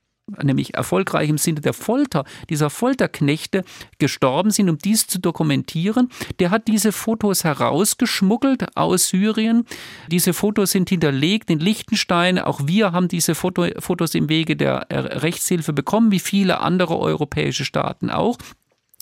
[0.42, 3.64] nämlich erfolgreich im Sinne der Folter, dieser Folterknechte
[3.98, 6.10] gestorben sind, um dies zu dokumentieren.
[6.40, 9.66] Der hat diese Fotos herausgeschmuggelt aus Syrien.
[10.10, 12.38] Diese Fotos sind hinterlegt in Liechtenstein.
[12.38, 17.64] Auch wir haben diese Foto, Fotos im Wege der Rechtshilfe bekommen, wie viele andere europäische
[17.64, 18.36] Staaten auch.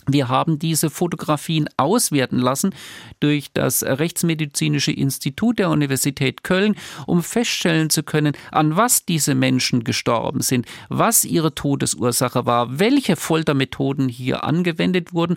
[0.07, 2.75] Wir haben diese Fotografien auswerten lassen
[3.21, 6.77] durch das Rechtsmedizinische Institut der Universität Köln,
[7.07, 13.17] um feststellen zu können, an was diese Menschen gestorben sind, was ihre Todesursache war, welche
[13.17, 15.37] Foltermethoden hier angewendet wurden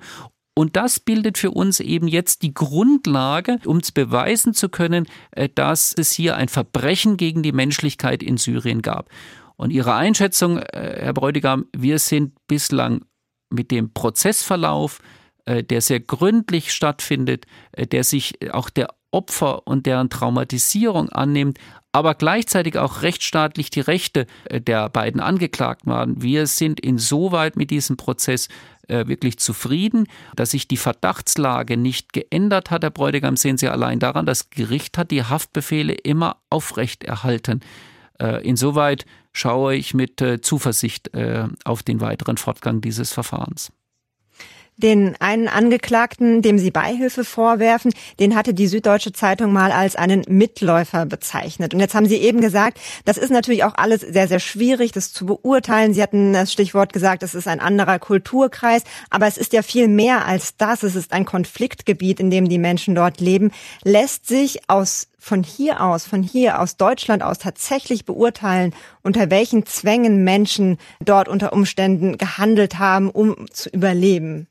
[0.57, 5.49] und das bildet für uns eben jetzt die Grundlage, um zu beweisen zu können, äh,
[5.53, 9.07] dass es hier ein Verbrechen gegen die Menschlichkeit in Syrien gab.
[9.55, 13.05] Und Ihre Einschätzung, äh, Herr Bräutigam, wir sind bislang
[13.49, 14.99] mit dem Prozessverlauf,
[15.47, 21.57] äh, der sehr gründlich stattfindet, äh, der sich auch der Opfer und deren Traumatisierung annimmt,
[21.93, 26.21] aber gleichzeitig auch rechtsstaatlich die Rechte äh, der beiden Angeklagten waren.
[26.21, 28.49] Wir sind insoweit mit diesem Prozess
[28.89, 32.83] wirklich zufrieden, dass sich die Verdachtslage nicht geändert hat.
[32.83, 37.59] Herr Bräutigam, sehen Sie allein daran, das Gericht hat die Haftbefehle immer aufrechterhalten.
[38.20, 39.05] Insoweit
[39.38, 43.72] schaue ich mit äh, Zuversicht äh, auf den weiteren Fortgang dieses Verfahrens.
[44.80, 50.24] Den einen Angeklagten, dem Sie Beihilfe vorwerfen, den hatte die Süddeutsche Zeitung mal als einen
[50.28, 51.74] Mitläufer bezeichnet.
[51.74, 55.11] Und jetzt haben Sie eben gesagt, das ist natürlich auch alles sehr, sehr schwierig, das
[55.13, 55.95] zu beurteilen.
[55.95, 59.88] Sie hatten das Stichwort gesagt, es ist ein anderer Kulturkreis, aber es ist ja viel
[59.88, 60.84] mehr als das.
[60.84, 63.49] Es ist ein Konfliktgebiet, in dem die Menschen dort leben.
[63.84, 69.65] Lässt sich aus von hier aus, von hier aus Deutschland aus tatsächlich beurteilen, unter welchen
[69.65, 74.47] Zwängen Menschen dort unter Umständen gehandelt haben, um zu überleben?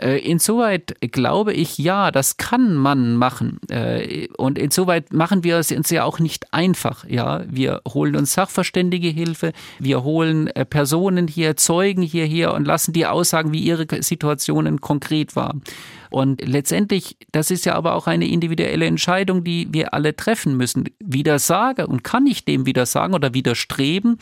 [0.00, 3.58] Äh, insoweit glaube ich, ja, das kann man machen.
[3.68, 7.04] Äh, und insoweit machen wir es uns ja auch nicht einfach.
[7.08, 12.92] Ja, wir holen uns Sachverständige Hilfe, wir holen äh, Personen hier, Zeugen hierher und lassen
[12.92, 15.62] die aussagen, wie ihre Situationen konkret waren.
[16.10, 20.88] Und letztendlich, das ist ja aber auch eine individuelle Entscheidung, die wir alle treffen müssen.
[21.00, 24.18] Widersage und kann ich dem widersagen oder widerstreben,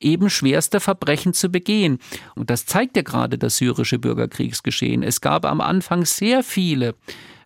[0.00, 1.98] eben schwerste Verbrechen zu begehen.
[2.34, 5.02] Und das zeigt ja gerade das syrische Bürgerkriegsgeschehen.
[5.02, 6.94] Es gab am Anfang sehr viele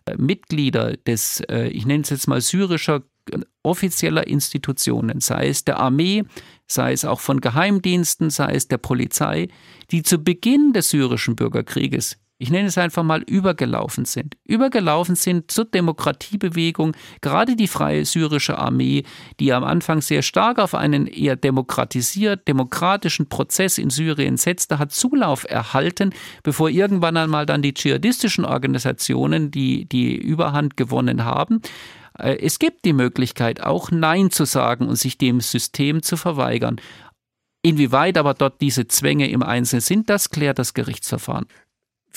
[0.05, 5.63] äh, Mitglieder des, äh, ich nenne es jetzt mal syrischer äh, offizieller Institutionen, sei es
[5.65, 6.23] der Armee,
[6.67, 9.47] sei es auch von Geheimdiensten, sei es der Polizei,
[9.91, 14.35] die zu Beginn des syrischen Bürgerkrieges ich nenne es einfach mal, übergelaufen sind.
[14.43, 19.03] Übergelaufen sind zur Demokratiebewegung, gerade die Freie Syrische Armee,
[19.39, 24.91] die am Anfang sehr stark auf einen eher demokratisiert, demokratischen Prozess in Syrien setzte, hat
[24.91, 26.13] Zulauf erhalten,
[26.43, 31.61] bevor irgendwann einmal dann die dschihadistischen Organisationen die, die Überhand gewonnen haben.
[32.19, 36.81] Äh, es gibt die Möglichkeit, auch Nein zu sagen und sich dem System zu verweigern.
[37.61, 41.47] Inwieweit aber dort diese Zwänge im Einzelnen sind, das klärt das Gerichtsverfahren.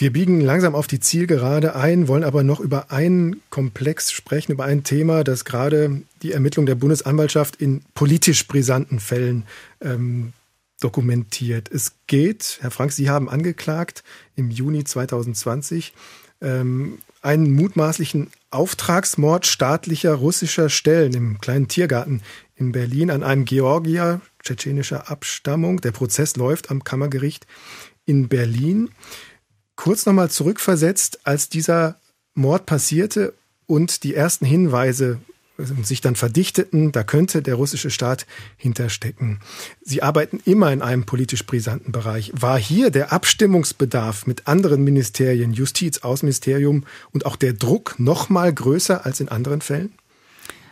[0.00, 4.64] Wir biegen langsam auf die Zielgerade ein, wollen aber noch über einen Komplex sprechen, über
[4.64, 9.44] ein Thema, das gerade die Ermittlung der Bundesanwaltschaft in politisch brisanten Fällen
[9.80, 10.34] ähm,
[10.78, 11.68] dokumentiert.
[11.72, 14.04] Es geht, Herr Frank, Sie haben angeklagt
[14.36, 15.92] im Juni 2020
[16.42, 22.22] ähm, einen mutmaßlichen Auftragsmord staatlicher russischer Stellen im kleinen Tiergarten
[22.54, 25.80] in Berlin an einem Georgier tschetschenischer Abstammung.
[25.80, 27.48] Der Prozess läuft am Kammergericht
[28.06, 28.90] in Berlin
[29.78, 31.96] kurz nochmal zurückversetzt, als dieser
[32.34, 33.32] Mord passierte
[33.66, 35.18] und die ersten Hinweise
[35.82, 38.26] sich dann verdichteten, da könnte der russische Staat
[38.56, 39.40] hinterstecken.
[39.82, 42.32] Sie arbeiten immer in einem politisch brisanten Bereich.
[42.34, 48.52] War hier der Abstimmungsbedarf mit anderen Ministerien, Justiz, Außenministerium und auch der Druck noch mal
[48.52, 49.92] größer als in anderen Fällen?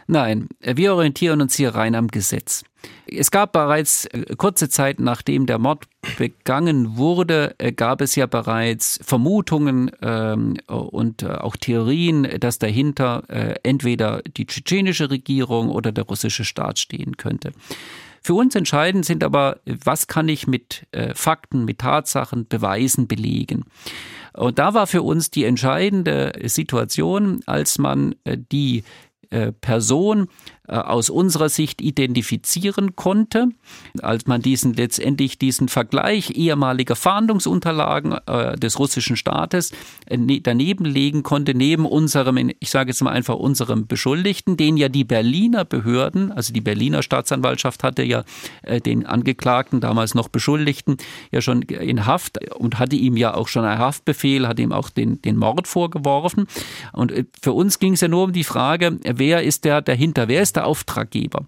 [0.09, 2.62] Nein, wir orientieren uns hier rein am Gesetz.
[3.09, 5.86] Es gab bereits äh, kurze Zeit nachdem der Mord
[6.18, 13.24] begangen wurde, äh, gab es ja bereits Vermutungen ähm, und äh, auch Theorien, dass dahinter
[13.28, 17.52] äh, entweder die tschetschenische Regierung oder der russische Staat stehen könnte.
[18.22, 23.64] Für uns entscheidend sind aber, was kann ich mit äh, Fakten, mit Tatsachen, Beweisen belegen.
[24.32, 28.84] Und da war für uns die entscheidende Situation, als man die
[29.31, 30.29] äh, Person
[30.74, 33.48] aus unserer Sicht identifizieren konnte,
[34.00, 39.72] als man diesen letztendlich diesen Vergleich ehemaliger Fahndungsunterlagen äh, des russischen Staates
[40.06, 44.76] äh, ne, daneben legen konnte, neben unserem, ich sage jetzt mal einfach unserem Beschuldigten, den
[44.76, 48.24] ja die Berliner Behörden, also die Berliner Staatsanwaltschaft hatte ja
[48.62, 50.96] äh, den Angeklagten, damals noch Beschuldigten,
[51.30, 54.90] ja schon in Haft und hatte ihm ja auch schon einen Haftbefehl, hat ihm auch
[54.90, 56.46] den, den Mord vorgeworfen.
[56.92, 60.28] Und äh, für uns ging es ja nur um die Frage, wer ist der dahinter,
[60.28, 61.44] wer ist der Auftraggeber.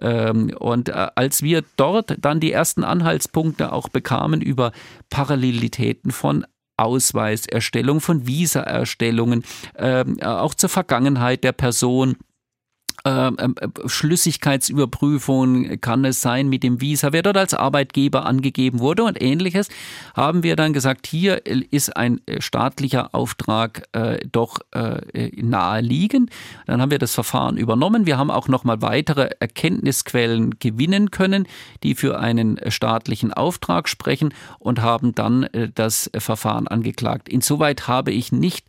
[0.00, 4.72] Ähm, und äh, als wir dort dann die ersten Anhaltspunkte auch bekamen über
[5.10, 6.46] Parallelitäten von
[6.76, 9.44] Ausweiserstellung, von Visaerstellungen,
[9.76, 12.16] ähm, auch zur Vergangenheit der Person, äh,
[13.86, 19.68] Schlüssigkeitsüberprüfung kann es sein mit dem Visa, wer dort als Arbeitgeber angegeben wurde und ähnliches,
[20.14, 26.30] haben wir dann gesagt, hier ist ein äh, staatlicher Auftrag äh, doch äh, naheliegend.
[26.66, 28.06] Dann haben wir das Verfahren übernommen.
[28.06, 31.46] Wir haben auch nochmal weitere Erkenntnisquellen gewinnen können,
[31.82, 37.28] die für einen staatlichen Auftrag sprechen und haben dann äh, das Verfahren angeklagt.
[37.28, 38.66] Insoweit habe ich nicht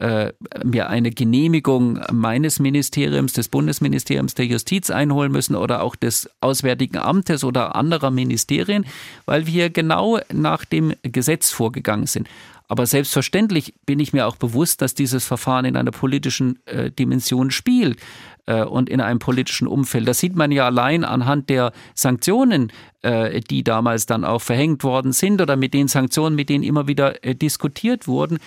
[0.00, 0.32] äh,
[0.64, 6.98] mir eine Genehmigung meines Ministeriums, des Bundesministeriums der Justiz einholen müssen oder auch des Auswärtigen
[6.98, 8.86] Amtes oder anderer Ministerien,
[9.26, 12.28] weil wir genau nach dem Gesetz vorgegangen sind.
[12.66, 17.50] Aber selbstverständlich bin ich mir auch bewusst, dass dieses Verfahren in einer politischen äh, Dimension
[17.50, 17.98] spielt
[18.46, 20.06] äh, und in einem politischen Umfeld.
[20.06, 22.72] Das sieht man ja allein anhand der Sanktionen,
[23.02, 26.86] äh, die damals dann auch verhängt worden sind oder mit den Sanktionen, mit denen immer
[26.86, 28.38] wieder äh, diskutiert wurden.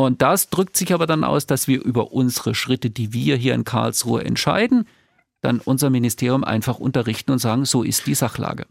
[0.00, 3.54] Und das drückt sich aber dann aus, dass wir über unsere Schritte, die wir hier
[3.54, 4.86] in Karlsruhe entscheiden,
[5.42, 8.64] dann unser Ministerium einfach unterrichten und sagen, so ist die Sachlage.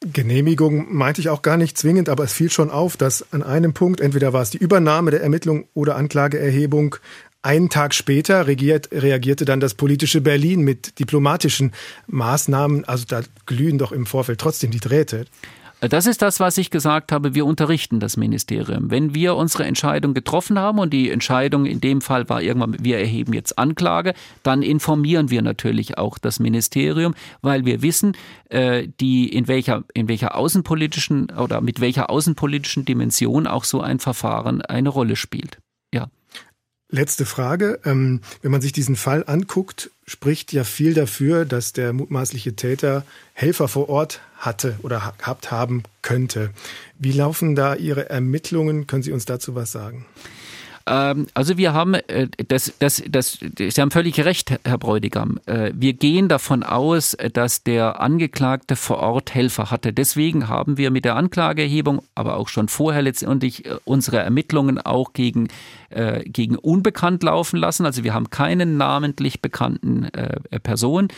[0.00, 3.74] Genehmigung meinte ich auch gar nicht zwingend, aber es fiel schon auf, dass an einem
[3.74, 6.96] Punkt, entweder war es die Übernahme der Ermittlung oder Anklageerhebung,
[7.42, 11.72] einen Tag später regiert, reagierte dann das politische Berlin mit diplomatischen
[12.06, 12.86] Maßnahmen.
[12.86, 15.26] Also da glühen doch im Vorfeld trotzdem die Drähte.
[15.80, 17.34] Das ist das, was ich gesagt habe.
[17.34, 18.90] Wir unterrichten das Ministerium.
[18.90, 22.98] Wenn wir unsere Entscheidung getroffen haben und die Entscheidung in dem Fall war irgendwann, wir
[22.98, 24.12] erheben jetzt Anklage,
[24.42, 28.14] dann informieren wir natürlich auch das Ministerium, weil wir wissen,
[28.50, 34.00] äh, die in welcher in welcher außenpolitischen oder mit welcher außenpolitischen Dimension auch so ein
[34.00, 35.60] Verfahren eine Rolle spielt.
[36.92, 37.78] Letzte Frage.
[37.84, 43.04] Ähm, wenn man sich diesen Fall anguckt, spricht ja viel dafür, dass der mutmaßliche Täter
[43.32, 46.50] Helfer vor Ort hatte oder gehabt haben könnte.
[46.98, 48.88] Wie laufen da Ihre Ermittlungen?
[48.88, 50.04] Können Sie uns dazu was sagen?
[50.90, 55.38] Ähm, also wir haben, äh, das, das, das, Sie haben völlig recht, Herr Bräutigam.
[55.46, 59.92] Äh, wir gehen davon aus, dass der Angeklagte vor Ort Helfer hatte.
[59.92, 65.12] Deswegen haben wir mit der Anklageerhebung, aber auch schon vorher letztendlich äh, unsere Ermittlungen auch
[65.12, 65.48] gegen
[66.24, 67.84] gegen unbekannt laufen lassen.
[67.84, 70.08] Also wir haben keinen namentlich bekannten
[70.62, 71.08] Person,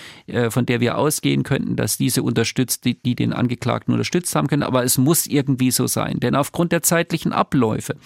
[0.48, 4.62] von der wir ausgehen könnten, dass diese unterstützt, die, die den Angeklagten unterstützt haben können.
[4.62, 6.20] Aber es muss irgendwie so sein.
[6.20, 7.96] Denn aufgrund der zeitlichen Abläufe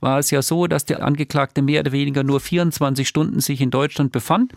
[0.00, 3.70] war es ja so, dass der Angeklagte mehr oder weniger nur 24 Stunden sich in
[3.70, 4.52] Deutschland befand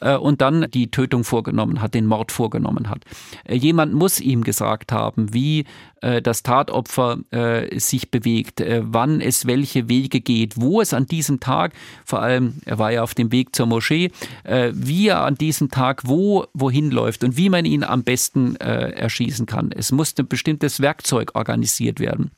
[0.00, 3.04] äh, und dann die Tötung vorgenommen hat, den Mord vorgenommen hat.
[3.44, 5.64] Äh, jemand muss ihm gesagt haben, wie
[6.00, 7.18] äh, das Tatopfer
[7.76, 11.72] sich bewegt, wann es welche Wege geht, wo es an diesem Tag,
[12.04, 14.10] vor allem er war ja auf dem Weg zur Moschee,
[14.72, 19.46] wie er an diesem Tag wo wohin läuft und wie man ihn am besten erschießen
[19.46, 19.70] kann.
[19.72, 22.30] Es musste bestimmtes Werkzeug organisiert werden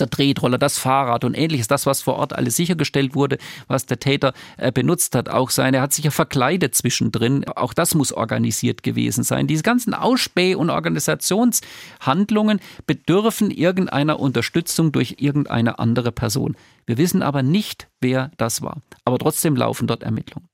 [0.00, 3.38] der Tretroller, das Fahrrad und ähnliches, das, was vor Ort alles sichergestellt wurde,
[3.68, 5.28] was der Täter äh, benutzt hat.
[5.28, 7.46] Auch seine, er hat sich ja verkleidet zwischendrin.
[7.48, 9.46] Auch das muss organisiert gewesen sein.
[9.46, 16.56] Diese ganzen Ausspäh- und Organisationshandlungen bedürfen irgendeiner Unterstützung durch irgendeine andere Person.
[16.86, 18.82] Wir wissen aber nicht, wer das war.
[19.04, 20.51] Aber trotzdem laufen dort Ermittlungen.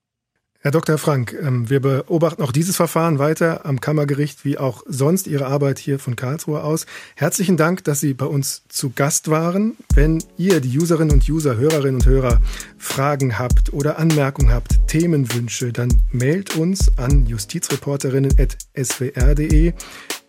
[0.61, 0.97] Herr Dr.
[0.97, 5.79] Frank, ähm, wir beobachten auch dieses Verfahren weiter am Kammergericht wie auch sonst Ihre Arbeit
[5.79, 6.85] hier von Karlsruhe aus.
[7.15, 9.77] Herzlichen Dank, dass Sie bei uns zu Gast waren.
[9.93, 12.41] Wenn ihr, die Userinnen und User, Hörerinnen und Hörer,
[12.77, 19.73] Fragen habt oder Anmerkungen habt, Themenwünsche, dann mailt uns an justizreporterinnen.swr.de.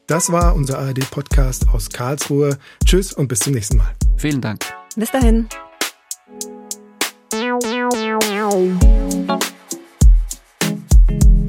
[0.06, 2.56] Das war unser ARD-Podcast aus Karlsruhe.
[2.84, 3.96] Tschüss und bis zum nächsten Mal.
[4.16, 4.64] Vielen Dank.
[4.94, 5.48] Bis dahin.
[11.10, 11.39] you